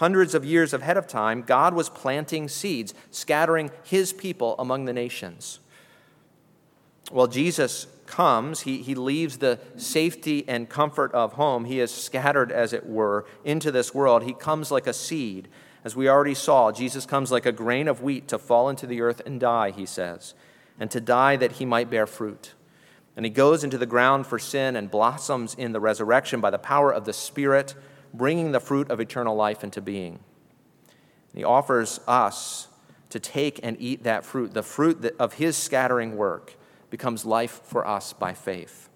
Hundreds 0.00 0.34
of 0.34 0.46
years 0.46 0.72
ahead 0.72 0.96
of 0.96 1.06
time, 1.06 1.42
God 1.42 1.74
was 1.74 1.90
planting 1.90 2.48
seeds, 2.48 2.94
scattering 3.10 3.70
his 3.84 4.14
people 4.14 4.54
among 4.58 4.86
the 4.86 4.94
nations. 4.94 5.60
Well, 7.12 7.26
Jesus 7.26 7.86
comes, 8.06 8.60
he, 8.60 8.80
he 8.80 8.94
leaves 8.94 9.36
the 9.36 9.58
safety 9.76 10.42
and 10.48 10.70
comfort 10.70 11.12
of 11.12 11.34
home. 11.34 11.66
He 11.66 11.80
is 11.80 11.90
scattered, 11.90 12.50
as 12.50 12.72
it 12.72 12.86
were, 12.86 13.26
into 13.44 13.70
this 13.70 13.92
world. 13.92 14.22
He 14.22 14.32
comes 14.32 14.70
like 14.70 14.86
a 14.86 14.94
seed. 14.94 15.48
As 15.84 15.94
we 15.94 16.08
already 16.08 16.32
saw, 16.32 16.72
Jesus 16.72 17.04
comes 17.04 17.30
like 17.30 17.44
a 17.44 17.52
grain 17.52 17.86
of 17.86 18.02
wheat 18.02 18.26
to 18.28 18.38
fall 18.38 18.70
into 18.70 18.86
the 18.86 19.02
earth 19.02 19.20
and 19.26 19.38
die, 19.38 19.70
he 19.70 19.84
says, 19.84 20.32
and 20.78 20.90
to 20.90 21.00
die 21.02 21.36
that 21.36 21.52
he 21.52 21.66
might 21.66 21.90
bear 21.90 22.06
fruit. 22.06 22.54
And 23.16 23.26
he 23.26 23.30
goes 23.30 23.62
into 23.62 23.76
the 23.76 23.84
ground 23.84 24.26
for 24.26 24.38
sin 24.38 24.76
and 24.76 24.90
blossoms 24.90 25.54
in 25.54 25.72
the 25.72 25.80
resurrection 25.80 26.40
by 26.40 26.48
the 26.48 26.58
power 26.58 26.90
of 26.90 27.04
the 27.04 27.12
Spirit, 27.12 27.74
bringing 28.12 28.52
the 28.52 28.60
fruit 28.60 28.90
of 28.90 29.00
eternal 29.00 29.36
life 29.36 29.64
into 29.64 29.80
being. 29.80 30.20
He 31.34 31.44
offers 31.44 32.00
us 32.06 32.68
to 33.10 33.20
take 33.20 33.60
and 33.62 33.76
eat 33.80 34.04
that 34.04 34.24
fruit, 34.24 34.54
the 34.54 34.62
fruit 34.62 35.14
of 35.18 35.34
his 35.34 35.56
scattering 35.56 36.16
work 36.16 36.54
becomes 36.90 37.24
life 37.24 37.60
for 37.64 37.86
us 37.86 38.12
by 38.12 38.34
faith. 38.34 38.88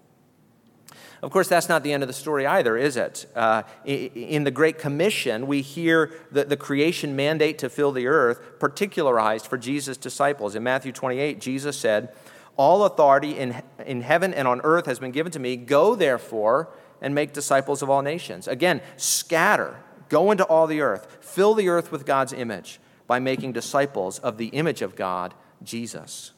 Of 1.21 1.31
course, 1.31 1.47
that's 1.47 1.69
not 1.69 1.81
the 1.81 1.91
end 1.91 2.03
of 2.03 2.07
the 2.07 2.13
story 2.13 2.45
either, 2.45 2.77
is 2.77 2.97
it? 2.97 3.25
Uh, 3.35 3.63
in 3.85 4.43
the 4.43 4.51
Great 4.51 4.77
Commission, 4.77 5.47
we 5.47 5.61
hear 5.61 6.13
the, 6.31 6.43
the 6.43 6.57
creation 6.57 7.15
mandate 7.15 7.57
to 7.59 7.69
fill 7.69 7.91
the 7.91 8.07
earth 8.07 8.59
particularized 8.59 9.47
for 9.47 9.57
Jesus' 9.57 9.97
disciples. 9.97 10.55
In 10.55 10.63
Matthew 10.63 10.91
28, 10.91 11.41
Jesus 11.41 11.79
said, 11.79 12.13
All 12.57 12.83
authority 12.83 13.37
in, 13.37 13.61
in 13.85 14.01
heaven 14.01 14.33
and 14.33 14.47
on 14.47 14.61
earth 14.63 14.85
has 14.85 14.99
been 14.99 15.11
given 15.11 15.31
to 15.31 15.39
me. 15.39 15.55
Go, 15.55 15.95
therefore, 15.95 16.69
and 17.05 17.13
make 17.13 17.33
disciples 17.33 17.83
of 17.83 17.89
all 17.89 18.01
nations. 18.01 18.47
Again, 18.47 18.81
scatter, 18.97 19.77
go 20.09 20.31
into 20.31 20.43
all 20.43 20.65
the 20.65 20.81
earth, 20.81 21.19
fill 21.21 21.53
the 21.53 21.69
earth 21.69 21.91
with 21.91 22.03
God's 22.03 22.33
image 22.33 22.79
by 23.05 23.19
making 23.19 23.53
disciples 23.53 24.17
of 24.17 24.39
the 24.39 24.47
image 24.47 24.81
of 24.81 24.95
God, 24.95 25.35
Jesus. 25.61 26.31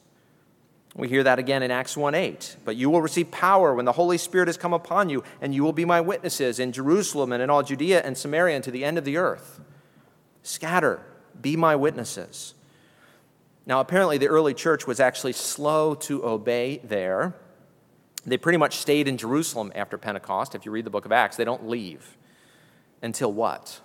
We 0.94 1.08
hear 1.08 1.22
that 1.22 1.38
again 1.38 1.62
in 1.62 1.70
Acts 1.70 1.96
1 1.96 2.14
8. 2.14 2.56
But 2.66 2.76
you 2.76 2.90
will 2.90 3.00
receive 3.00 3.30
power 3.30 3.74
when 3.74 3.86
the 3.86 3.92
Holy 3.92 4.18
Spirit 4.18 4.48
has 4.48 4.58
come 4.58 4.74
upon 4.74 5.08
you, 5.08 5.24
and 5.40 5.54
you 5.54 5.64
will 5.64 5.72
be 5.72 5.86
my 5.86 6.02
witnesses 6.02 6.58
in 6.58 6.72
Jerusalem 6.72 7.32
and 7.32 7.42
in 7.42 7.48
all 7.48 7.62
Judea 7.62 8.02
and 8.04 8.16
Samaria 8.18 8.56
and 8.56 8.64
to 8.64 8.70
the 8.70 8.84
end 8.84 8.98
of 8.98 9.06
the 9.06 9.16
earth. 9.16 9.60
Scatter, 10.42 11.00
be 11.40 11.56
my 11.56 11.76
witnesses. 11.76 12.52
Now, 13.64 13.80
apparently, 13.80 14.18
the 14.18 14.28
early 14.28 14.52
church 14.52 14.86
was 14.86 15.00
actually 15.00 15.32
slow 15.32 15.94
to 15.94 16.26
obey 16.26 16.82
there. 16.84 17.34
They 18.28 18.38
pretty 18.38 18.58
much 18.58 18.76
stayed 18.76 19.08
in 19.08 19.16
Jerusalem 19.16 19.72
after 19.74 19.98
Pentecost. 19.98 20.54
If 20.54 20.66
you 20.66 20.72
read 20.72 20.84
the 20.84 20.90
book 20.90 21.04
of 21.04 21.12
Acts, 21.12 21.36
they 21.36 21.44
don't 21.44 21.68
leave. 21.68 22.16
Until 23.02 23.32
what? 23.32 23.80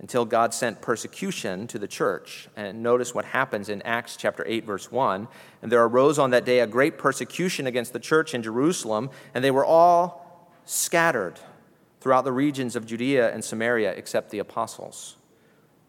until 0.00 0.24
God 0.24 0.54
sent 0.54 0.80
persecution 0.80 1.66
to 1.68 1.78
the 1.78 1.86
church. 1.86 2.48
And 2.56 2.82
notice 2.82 3.14
what 3.14 3.26
happens 3.26 3.68
in 3.68 3.82
Acts 3.82 4.16
chapter 4.16 4.42
8 4.46 4.64
verse 4.64 4.90
1. 4.90 5.28
And 5.60 5.70
there 5.70 5.84
arose 5.84 6.18
on 6.18 6.30
that 6.30 6.46
day 6.46 6.60
a 6.60 6.66
great 6.66 6.96
persecution 6.96 7.66
against 7.66 7.92
the 7.92 8.00
church 8.00 8.34
in 8.34 8.42
Jerusalem, 8.42 9.10
and 9.34 9.44
they 9.44 9.50
were 9.50 9.64
all 9.64 10.50
scattered 10.64 11.38
throughout 12.00 12.24
the 12.24 12.32
regions 12.32 12.76
of 12.76 12.86
Judea 12.86 13.32
and 13.32 13.44
Samaria 13.44 13.92
except 13.92 14.30
the 14.30 14.38
apostles. 14.38 15.16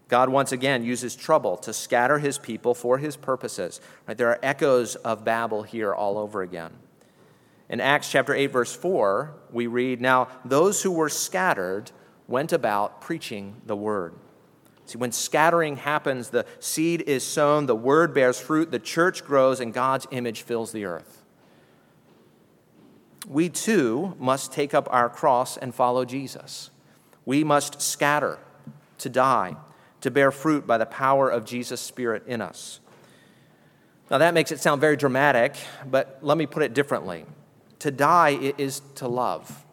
God 0.09 0.27
once 0.27 0.51
again 0.51 0.83
uses 0.83 1.15
trouble 1.15 1.55
to 1.57 1.71
scatter 1.71 2.19
his 2.19 2.37
people 2.37 2.73
for 2.73 2.97
his 2.97 3.15
purposes. 3.15 3.79
Right? 4.05 4.17
There 4.17 4.27
are 4.27 4.39
echoes 4.43 4.97
of 4.97 5.23
Babel 5.23 5.63
here 5.63 5.93
all 5.93 6.17
over 6.17 6.41
again. 6.41 6.73
In 7.71 7.79
Acts 7.79 8.11
chapter 8.11 8.35
8 8.35 8.47
verse 8.47 8.75
4, 8.75 9.33
we 9.49 9.65
read, 9.65 10.01
"Now 10.01 10.27
those 10.43 10.83
who 10.83 10.91
were 10.91 11.09
scattered 11.09 11.91
went 12.27 12.51
about 12.51 12.99
preaching 13.01 13.61
the 13.65 13.75
word. 13.75 14.13
See, 14.85 14.97
when 14.97 15.13
scattering 15.13 15.77
happens, 15.77 16.29
the 16.29 16.45
seed 16.59 17.01
is 17.07 17.23
sown, 17.23 17.67
the 17.67 17.75
word 17.75 18.13
bears 18.13 18.39
fruit, 18.39 18.71
the 18.71 18.79
church 18.79 19.23
grows, 19.23 19.61
and 19.61 19.73
God's 19.73 20.05
image 20.11 20.41
fills 20.41 20.73
the 20.73 20.83
earth. 20.83 21.23
We 23.25 23.47
too 23.47 24.15
must 24.19 24.51
take 24.51 24.73
up 24.73 24.89
our 24.91 25.07
cross 25.07 25.55
and 25.55 25.73
follow 25.73 26.03
Jesus. 26.03 26.71
We 27.25 27.43
must 27.43 27.81
scatter 27.81 28.39
to 28.97 29.09
die, 29.09 29.55
to 30.01 30.11
bear 30.11 30.31
fruit 30.31 30.67
by 30.67 30.77
the 30.77 30.85
power 30.85 31.29
of 31.29 31.45
Jesus' 31.45 31.79
Spirit 31.79 32.23
in 32.27 32.41
us. 32.41 32.81
Now, 34.09 34.17
that 34.17 34.33
makes 34.33 34.51
it 34.51 34.59
sound 34.59 34.81
very 34.81 34.97
dramatic, 34.97 35.55
but 35.89 36.17
let 36.21 36.37
me 36.37 36.45
put 36.45 36.63
it 36.63 36.73
differently. 36.73 37.25
To 37.81 37.89
die 37.89 38.53
is 38.59 38.81
to 38.95 39.07
love. 39.07 39.65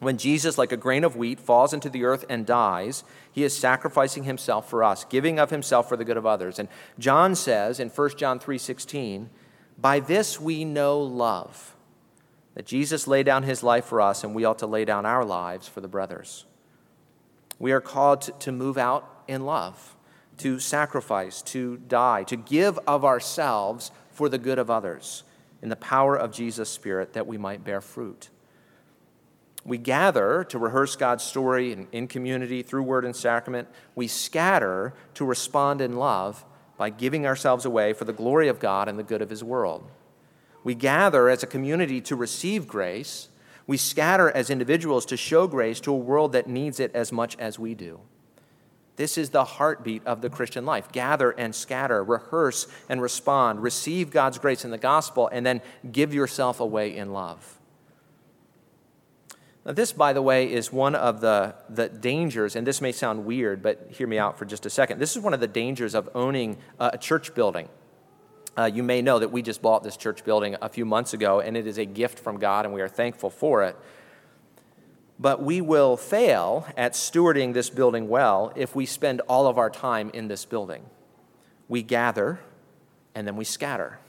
When 0.00 0.18
Jesus, 0.18 0.58
like 0.58 0.72
a 0.72 0.76
grain 0.76 1.04
of 1.04 1.14
wheat, 1.14 1.38
falls 1.38 1.72
into 1.72 1.88
the 1.88 2.02
earth 2.02 2.24
and 2.28 2.44
dies, 2.44 3.04
he 3.30 3.44
is 3.44 3.56
sacrificing 3.56 4.24
himself 4.24 4.68
for 4.68 4.82
us, 4.82 5.04
giving 5.04 5.38
of 5.38 5.50
himself 5.50 5.88
for 5.88 5.96
the 5.96 6.04
good 6.04 6.16
of 6.16 6.26
others. 6.26 6.58
And 6.58 6.68
John 6.98 7.36
says 7.36 7.78
in 7.78 7.88
1 7.88 8.18
John 8.18 8.40
3:16, 8.40 9.30
"By 9.78 10.00
this 10.00 10.40
we 10.40 10.64
know 10.64 10.98
love, 10.98 11.76
that 12.54 12.66
Jesus 12.66 13.06
laid 13.06 13.26
down 13.26 13.44
his 13.44 13.62
life 13.62 13.84
for 13.84 14.00
us, 14.00 14.24
and 14.24 14.34
we 14.34 14.44
ought 14.44 14.58
to 14.58 14.66
lay 14.66 14.84
down 14.84 15.06
our 15.06 15.24
lives 15.24 15.68
for 15.68 15.80
the 15.80 15.86
brothers." 15.86 16.46
We 17.60 17.70
are 17.70 17.80
called 17.80 18.22
to, 18.22 18.32
to 18.32 18.50
move 18.50 18.76
out 18.76 19.06
in 19.28 19.46
love, 19.46 19.94
to 20.38 20.58
sacrifice, 20.58 21.42
to 21.42 21.76
die, 21.76 22.24
to 22.24 22.36
give 22.36 22.76
of 22.88 23.04
ourselves 23.04 23.92
for 24.10 24.28
the 24.28 24.38
good 24.38 24.58
of 24.58 24.68
others, 24.68 25.22
in 25.62 25.68
the 25.68 25.76
power 25.76 26.16
of 26.16 26.32
Jesus' 26.32 26.70
Spirit, 26.70 27.12
that 27.12 27.26
we 27.26 27.38
might 27.38 27.64
bear 27.64 27.80
fruit. 27.80 28.30
We 29.64 29.78
gather 29.78 30.44
to 30.44 30.58
rehearse 30.58 30.96
God's 30.96 31.22
story 31.22 31.72
in, 31.72 31.88
in 31.92 32.08
community 32.08 32.62
through 32.62 32.82
word 32.82 33.04
and 33.04 33.14
sacrament. 33.14 33.68
We 33.94 34.06
scatter 34.06 34.94
to 35.14 35.24
respond 35.24 35.80
in 35.80 35.96
love 35.96 36.44
by 36.78 36.88
giving 36.88 37.26
ourselves 37.26 37.66
away 37.66 37.92
for 37.92 38.06
the 38.06 38.12
glory 38.12 38.48
of 38.48 38.58
God 38.58 38.88
and 38.88 38.98
the 38.98 39.02
good 39.02 39.20
of 39.20 39.28
His 39.28 39.44
world. 39.44 39.90
We 40.64 40.74
gather 40.74 41.28
as 41.28 41.42
a 41.42 41.46
community 41.46 42.00
to 42.02 42.16
receive 42.16 42.66
grace. 42.66 43.28
We 43.66 43.76
scatter 43.76 44.30
as 44.30 44.48
individuals 44.48 45.04
to 45.06 45.16
show 45.16 45.46
grace 45.46 45.78
to 45.80 45.92
a 45.92 45.96
world 45.96 46.32
that 46.32 46.48
needs 46.48 46.80
it 46.80 46.94
as 46.94 47.12
much 47.12 47.36
as 47.38 47.58
we 47.58 47.74
do. 47.74 48.00
This 49.00 49.16
is 49.16 49.30
the 49.30 49.44
heartbeat 49.44 50.06
of 50.06 50.20
the 50.20 50.28
Christian 50.28 50.66
life. 50.66 50.92
Gather 50.92 51.30
and 51.30 51.54
scatter, 51.54 52.04
rehearse 52.04 52.66
and 52.86 53.00
respond, 53.00 53.62
receive 53.62 54.10
God's 54.10 54.36
grace 54.36 54.62
in 54.62 54.70
the 54.70 54.76
gospel, 54.76 55.26
and 55.32 55.46
then 55.46 55.62
give 55.90 56.12
yourself 56.12 56.60
away 56.60 56.94
in 56.94 57.14
love. 57.14 57.58
Now, 59.64 59.72
this, 59.72 59.90
by 59.94 60.12
the 60.12 60.20
way, 60.20 60.52
is 60.52 60.70
one 60.70 60.94
of 60.94 61.22
the, 61.22 61.54
the 61.70 61.88
dangers, 61.88 62.56
and 62.56 62.66
this 62.66 62.82
may 62.82 62.92
sound 62.92 63.24
weird, 63.24 63.62
but 63.62 63.88
hear 63.90 64.06
me 64.06 64.18
out 64.18 64.38
for 64.38 64.44
just 64.44 64.66
a 64.66 64.70
second. 64.70 64.98
This 64.98 65.16
is 65.16 65.22
one 65.22 65.32
of 65.32 65.40
the 65.40 65.48
dangers 65.48 65.94
of 65.94 66.10
owning 66.14 66.58
a 66.78 66.98
church 66.98 67.34
building. 67.34 67.70
Uh, 68.54 68.66
you 68.66 68.82
may 68.82 69.00
know 69.00 69.18
that 69.18 69.32
we 69.32 69.40
just 69.40 69.62
bought 69.62 69.82
this 69.82 69.96
church 69.96 70.26
building 70.26 70.56
a 70.60 70.68
few 70.68 70.84
months 70.84 71.14
ago, 71.14 71.40
and 71.40 71.56
it 71.56 71.66
is 71.66 71.78
a 71.78 71.86
gift 71.86 72.18
from 72.18 72.38
God, 72.38 72.66
and 72.66 72.74
we 72.74 72.82
are 72.82 72.88
thankful 72.88 73.30
for 73.30 73.64
it. 73.64 73.76
But 75.20 75.42
we 75.42 75.60
will 75.60 75.96
fail 75.96 76.66
at 76.76 76.94
stewarding 76.94 77.52
this 77.52 77.70
building 77.70 78.08
well 78.08 78.52
if 78.56 78.74
we 78.74 78.86
spend 78.86 79.20
all 79.28 79.46
of 79.46 79.58
our 79.58 79.70
time 79.70 80.10
in 80.14 80.26
this 80.26 80.44
building. 80.44 80.82
We 81.68 81.82
gather, 81.82 82.40
and 83.14 83.26
then 83.26 83.36
we 83.36 83.44
scatter. 83.44 84.00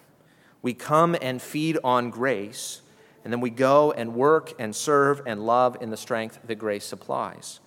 We 0.64 0.74
come 0.74 1.16
and 1.22 1.40
feed 1.40 1.78
on 1.84 2.10
grace 2.10 2.82
and 3.24 3.32
then 3.32 3.40
we 3.40 3.50
go 3.50 3.92
and 3.92 4.16
work 4.16 4.54
and 4.60 4.76
serve 4.76 5.22
and 5.26 5.46
love 5.46 5.78
in 5.82 5.90
the 5.90 5.98
strength 5.98 6.40
that 6.46 6.56
grace 6.56 6.86
supplies. 6.86 7.60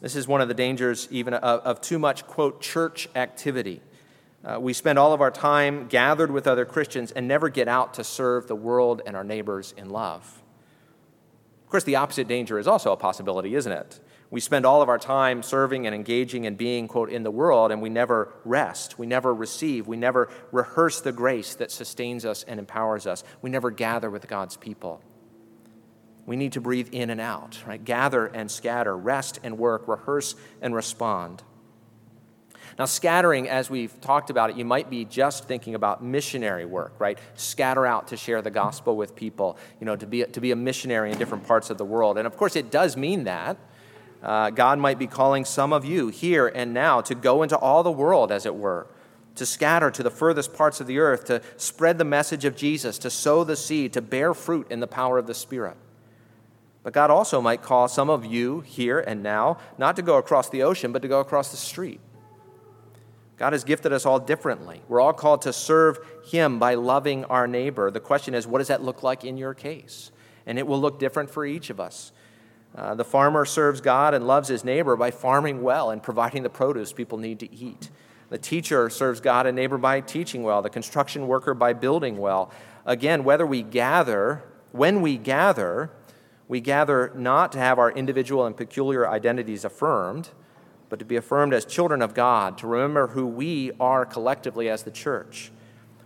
This 0.00 0.16
is 0.16 0.26
one 0.26 0.40
of 0.40 0.48
the 0.48 0.54
dangers, 0.54 1.06
even 1.10 1.34
of, 1.34 1.60
of 1.60 1.80
too 1.80 1.98
much, 1.98 2.26
quote, 2.26 2.60
church 2.60 3.08
activity. 3.14 3.80
Uh, 4.44 4.58
we 4.58 4.72
spend 4.72 4.98
all 4.98 5.12
of 5.12 5.20
our 5.20 5.30
time 5.30 5.86
gathered 5.86 6.30
with 6.30 6.46
other 6.46 6.64
Christians 6.64 7.12
and 7.12 7.28
never 7.28 7.48
get 7.48 7.68
out 7.68 7.94
to 7.94 8.04
serve 8.04 8.48
the 8.48 8.56
world 8.56 9.02
and 9.06 9.14
our 9.14 9.22
neighbors 9.22 9.74
in 9.76 9.90
love. 9.90 10.41
Of 11.72 11.74
course, 11.74 11.84
the 11.84 11.96
opposite 11.96 12.28
danger 12.28 12.58
is 12.58 12.68
also 12.68 12.92
a 12.92 12.98
possibility, 12.98 13.54
isn't 13.54 13.72
it? 13.72 13.98
We 14.30 14.40
spend 14.40 14.66
all 14.66 14.82
of 14.82 14.90
our 14.90 14.98
time 14.98 15.42
serving 15.42 15.86
and 15.86 15.94
engaging 15.94 16.44
and 16.44 16.54
being, 16.54 16.86
quote, 16.86 17.08
in 17.08 17.22
the 17.22 17.30
world, 17.30 17.72
and 17.72 17.80
we 17.80 17.88
never 17.88 18.34
rest. 18.44 18.98
We 18.98 19.06
never 19.06 19.32
receive. 19.32 19.86
We 19.86 19.96
never 19.96 20.28
rehearse 20.50 21.00
the 21.00 21.12
grace 21.12 21.54
that 21.54 21.70
sustains 21.70 22.26
us 22.26 22.42
and 22.42 22.60
empowers 22.60 23.06
us. 23.06 23.24
We 23.40 23.48
never 23.48 23.70
gather 23.70 24.10
with 24.10 24.28
God's 24.28 24.58
people. 24.58 25.00
We 26.26 26.36
need 26.36 26.52
to 26.52 26.60
breathe 26.60 26.90
in 26.92 27.08
and 27.08 27.22
out, 27.22 27.62
right? 27.66 27.82
Gather 27.82 28.26
and 28.26 28.50
scatter, 28.50 28.94
rest 28.94 29.40
and 29.42 29.56
work, 29.56 29.88
rehearse 29.88 30.34
and 30.60 30.74
respond. 30.74 31.42
Now, 32.78 32.86
scattering, 32.86 33.48
as 33.48 33.68
we've 33.68 34.00
talked 34.00 34.30
about 34.30 34.50
it, 34.50 34.56
you 34.56 34.64
might 34.64 34.88
be 34.88 35.04
just 35.04 35.44
thinking 35.46 35.74
about 35.74 36.02
missionary 36.02 36.64
work, 36.64 36.94
right? 36.98 37.18
Scatter 37.34 37.86
out 37.86 38.08
to 38.08 38.16
share 38.16 38.40
the 38.42 38.50
gospel 38.50 38.96
with 38.96 39.14
people, 39.14 39.58
you 39.80 39.86
know, 39.86 39.96
to 39.96 40.06
be, 40.06 40.24
to 40.24 40.40
be 40.40 40.52
a 40.52 40.56
missionary 40.56 41.12
in 41.12 41.18
different 41.18 41.46
parts 41.46 41.70
of 41.70 41.78
the 41.78 41.84
world. 41.84 42.18
And 42.18 42.26
of 42.26 42.36
course, 42.36 42.56
it 42.56 42.70
does 42.70 42.96
mean 42.96 43.24
that. 43.24 43.56
Uh, 44.22 44.50
God 44.50 44.78
might 44.78 44.98
be 44.98 45.06
calling 45.06 45.44
some 45.44 45.72
of 45.72 45.84
you 45.84 46.08
here 46.08 46.46
and 46.46 46.72
now 46.72 47.00
to 47.02 47.14
go 47.14 47.42
into 47.42 47.56
all 47.56 47.82
the 47.82 47.90
world, 47.90 48.30
as 48.30 48.46
it 48.46 48.54
were, 48.54 48.86
to 49.34 49.44
scatter 49.44 49.90
to 49.90 50.02
the 50.02 50.10
furthest 50.10 50.54
parts 50.54 50.80
of 50.80 50.86
the 50.86 50.98
earth, 50.98 51.24
to 51.24 51.42
spread 51.56 51.98
the 51.98 52.04
message 52.04 52.44
of 52.44 52.54
Jesus, 52.54 52.98
to 52.98 53.10
sow 53.10 53.42
the 53.44 53.56
seed, 53.56 53.92
to 53.94 54.00
bear 54.00 54.32
fruit 54.32 54.66
in 54.70 54.80
the 54.80 54.86
power 54.86 55.18
of 55.18 55.26
the 55.26 55.34
Spirit. 55.34 55.76
But 56.84 56.92
God 56.92 57.10
also 57.10 57.40
might 57.40 57.62
call 57.62 57.88
some 57.88 58.10
of 58.10 58.24
you 58.24 58.60
here 58.60 59.00
and 59.00 59.22
now 59.22 59.58
not 59.78 59.96
to 59.96 60.02
go 60.02 60.18
across 60.18 60.48
the 60.48 60.62
ocean, 60.62 60.92
but 60.92 61.02
to 61.02 61.08
go 61.08 61.20
across 61.20 61.50
the 61.50 61.56
street. 61.56 62.00
God 63.42 63.54
has 63.54 63.64
gifted 63.64 63.92
us 63.92 64.06
all 64.06 64.20
differently. 64.20 64.82
We're 64.86 65.00
all 65.00 65.12
called 65.12 65.42
to 65.42 65.52
serve 65.52 65.98
Him 66.24 66.60
by 66.60 66.74
loving 66.74 67.24
our 67.24 67.48
neighbor. 67.48 67.90
The 67.90 67.98
question 67.98 68.34
is, 68.34 68.46
what 68.46 68.58
does 68.58 68.68
that 68.68 68.84
look 68.84 69.02
like 69.02 69.24
in 69.24 69.36
your 69.36 69.52
case? 69.52 70.12
And 70.46 70.60
it 70.60 70.66
will 70.68 70.80
look 70.80 71.00
different 71.00 71.28
for 71.28 71.44
each 71.44 71.68
of 71.68 71.80
us. 71.80 72.12
Uh, 72.72 72.94
the 72.94 73.04
farmer 73.04 73.44
serves 73.44 73.80
God 73.80 74.14
and 74.14 74.28
loves 74.28 74.48
his 74.48 74.62
neighbor 74.62 74.94
by 74.94 75.10
farming 75.10 75.60
well 75.60 75.90
and 75.90 76.00
providing 76.00 76.44
the 76.44 76.50
produce 76.50 76.92
people 76.92 77.18
need 77.18 77.40
to 77.40 77.52
eat. 77.52 77.90
The 78.30 78.38
teacher 78.38 78.88
serves 78.88 79.20
God 79.20 79.48
and 79.48 79.56
neighbor 79.56 79.76
by 79.76 80.02
teaching 80.02 80.44
well, 80.44 80.62
the 80.62 80.70
construction 80.70 81.26
worker 81.26 81.52
by 81.52 81.72
building 81.72 82.18
well. 82.18 82.52
Again, 82.86 83.24
whether 83.24 83.44
we 83.44 83.64
gather, 83.64 84.44
when 84.70 85.00
we 85.00 85.18
gather, 85.18 85.90
we 86.46 86.60
gather 86.60 87.10
not 87.16 87.50
to 87.50 87.58
have 87.58 87.80
our 87.80 87.90
individual 87.90 88.46
and 88.46 88.56
peculiar 88.56 89.08
identities 89.08 89.64
affirmed, 89.64 90.30
but 90.92 90.98
to 90.98 91.06
be 91.06 91.16
affirmed 91.16 91.54
as 91.54 91.64
children 91.64 92.02
of 92.02 92.12
God, 92.12 92.58
to 92.58 92.66
remember 92.66 93.06
who 93.06 93.26
we 93.26 93.72
are 93.80 94.04
collectively 94.04 94.68
as 94.68 94.82
the 94.82 94.90
church. 94.90 95.50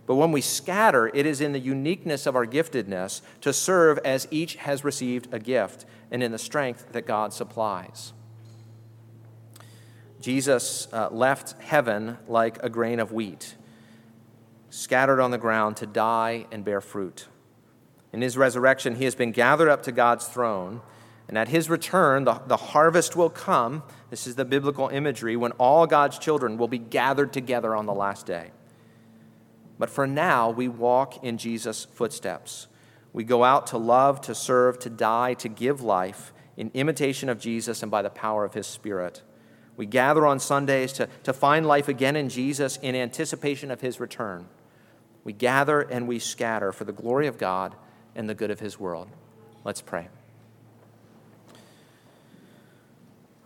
But 0.05 0.15
when 0.15 0.31
we 0.31 0.39
scatter, 0.39 1.11
it 1.13 1.25
is 1.25 1.41
in 1.41 1.51
the 1.51 1.59
uniqueness 1.59 2.25
of 2.25 2.37
our 2.37 2.45
giftedness 2.45 3.19
to 3.41 3.51
serve 3.51 3.97
as 4.05 4.29
each 4.31 4.55
has 4.55 4.85
received 4.85 5.27
a 5.33 5.39
gift 5.39 5.85
and 6.09 6.23
in 6.23 6.31
the 6.31 6.37
strength 6.37 6.93
that 6.93 7.05
God 7.05 7.33
supplies. 7.33 8.13
Jesus 10.21 10.87
uh, 10.93 11.09
left 11.11 11.61
heaven 11.61 12.17
like 12.25 12.63
a 12.63 12.69
grain 12.69 13.01
of 13.01 13.11
wheat, 13.11 13.57
scattered 14.69 15.19
on 15.19 15.31
the 15.31 15.37
ground 15.37 15.75
to 15.75 15.85
die 15.85 16.45
and 16.49 16.63
bear 16.63 16.79
fruit. 16.79 17.27
In 18.13 18.21
his 18.21 18.37
resurrection, 18.37 18.95
he 18.95 19.03
has 19.03 19.15
been 19.15 19.33
gathered 19.33 19.67
up 19.67 19.83
to 19.83 19.91
God's 19.91 20.29
throne, 20.29 20.79
and 21.27 21.37
at 21.37 21.49
his 21.49 21.69
return, 21.69 22.23
the, 22.23 22.41
the 22.47 22.57
harvest 22.57 23.15
will 23.15 23.29
come. 23.29 23.83
This 24.09 24.27
is 24.27 24.35
the 24.35 24.45
biblical 24.45 24.87
imagery 24.87 25.35
when 25.35 25.51
all 25.53 25.85
God's 25.85 26.17
children 26.17 26.57
will 26.57 26.67
be 26.67 26.77
gathered 26.77 27.33
together 27.33 27.75
on 27.75 27.85
the 27.85 27.93
last 27.93 28.25
day. 28.25 28.51
But 29.77 29.89
for 29.89 30.07
now, 30.07 30.49
we 30.49 30.67
walk 30.67 31.23
in 31.23 31.37
Jesus' 31.37 31.85
footsteps. 31.85 32.67
We 33.13 33.23
go 33.23 33.43
out 33.43 33.67
to 33.67 33.77
love, 33.77 34.21
to 34.21 34.35
serve, 34.35 34.79
to 34.79 34.89
die, 34.89 35.33
to 35.35 35.49
give 35.49 35.81
life 35.81 36.33
in 36.55 36.71
imitation 36.73 37.29
of 37.29 37.39
Jesus 37.39 37.83
and 37.83 37.91
by 37.91 38.01
the 38.01 38.09
power 38.09 38.43
of 38.43 38.53
his 38.53 38.65
Spirit. 38.65 39.21
We 39.75 39.85
gather 39.85 40.25
on 40.25 40.39
Sundays 40.39 40.93
to, 40.93 41.07
to 41.23 41.33
find 41.33 41.65
life 41.65 41.87
again 41.87 42.15
in 42.15 42.29
Jesus 42.29 42.77
in 42.77 42.95
anticipation 42.95 43.69
of 43.69 43.81
his 43.81 43.99
return. 43.99 44.47
We 45.23 45.33
gather 45.33 45.81
and 45.81 46.07
we 46.07 46.19
scatter 46.19 46.71
for 46.71 46.85
the 46.85 46.93
glory 46.93 47.27
of 47.27 47.37
God 47.37 47.75
and 48.15 48.27
the 48.27 48.33
good 48.33 48.49
of 48.49 48.59
his 48.59 48.79
world. 48.79 49.09
Let's 49.63 49.81
pray. 49.81 50.07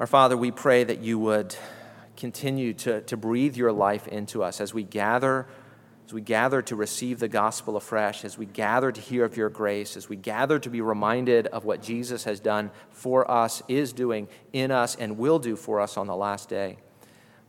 Our 0.02 0.08
Father, 0.08 0.36
we 0.36 0.50
pray 0.50 0.84
that 0.84 1.02
you 1.02 1.20
would 1.20 1.56
continue 2.18 2.74
to, 2.74 3.02
to 3.02 3.16
breathe 3.16 3.56
your 3.56 3.72
life 3.72 4.08
into 4.08 4.42
us 4.42 4.60
as 4.60 4.74
we 4.74 4.82
gather 4.82 5.46
as 6.08 6.12
we 6.12 6.22
gather 6.22 6.64
to 6.64 6.76
receive 6.76 7.20
the 7.20 7.28
gospel 7.28 7.78
afresh, 7.78 8.26
as 8.26 8.36
we 8.36 8.48
gather 8.48 8.92
to 8.92 9.00
hear 9.00 9.24
of 9.24 9.38
your 9.38 9.50
grace, 9.50 9.96
as 9.96 10.10
we 10.10 10.16
gather 10.16 10.58
to 10.58 10.72
be 10.72 10.82
reminded 10.82 11.46
of 11.48 11.66
what 11.66 11.84
Jesus 11.84 12.24
has 12.24 12.40
done 12.40 12.72
for 12.90 13.30
us, 13.30 13.62
is 13.68 13.94
doing 13.94 14.28
in 14.54 14.72
us, 14.72 14.96
and 14.96 15.20
will 15.20 15.38
do 15.38 15.56
for 15.56 15.80
us 15.80 15.98
on 15.98 16.08
the 16.08 16.16
last 16.16 16.50
day. 16.50 16.78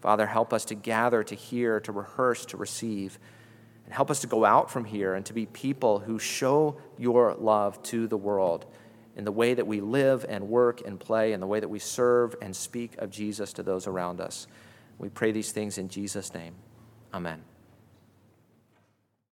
Father, 0.02 0.26
help 0.26 0.52
us 0.52 0.66
to 0.66 0.74
gather, 0.74 1.24
to 1.24 1.34
hear, 1.34 1.80
to 1.80 1.90
rehearse, 1.90 2.44
to 2.44 2.58
receive, 2.58 3.18
and 3.86 3.94
help 3.94 4.10
us 4.10 4.20
to 4.20 4.26
go 4.26 4.44
out 4.44 4.70
from 4.70 4.84
here 4.84 5.14
and 5.14 5.24
to 5.24 5.32
be 5.32 5.46
people 5.46 6.00
who 6.00 6.18
show 6.18 6.76
your 6.98 7.34
love 7.34 7.82
to 7.84 8.06
the 8.06 8.18
world 8.18 8.66
in 9.16 9.24
the 9.24 9.32
way 9.32 9.54
that 9.54 9.66
we 9.66 9.80
live 9.80 10.24
and 10.28 10.48
work 10.48 10.80
and 10.86 10.98
play, 10.98 11.32
in 11.32 11.40
the 11.40 11.46
way 11.46 11.60
that 11.60 11.68
we 11.68 11.78
serve 11.78 12.34
and 12.40 12.54
speak 12.54 12.96
of 12.98 13.10
Jesus 13.10 13.52
to 13.54 13.62
those 13.62 13.86
around 13.86 14.20
us. 14.20 14.46
We 14.98 15.08
pray 15.08 15.32
these 15.32 15.52
things 15.52 15.78
in 15.78 15.88
Jesus' 15.88 16.32
name. 16.32 16.54
Amen. 17.12 17.42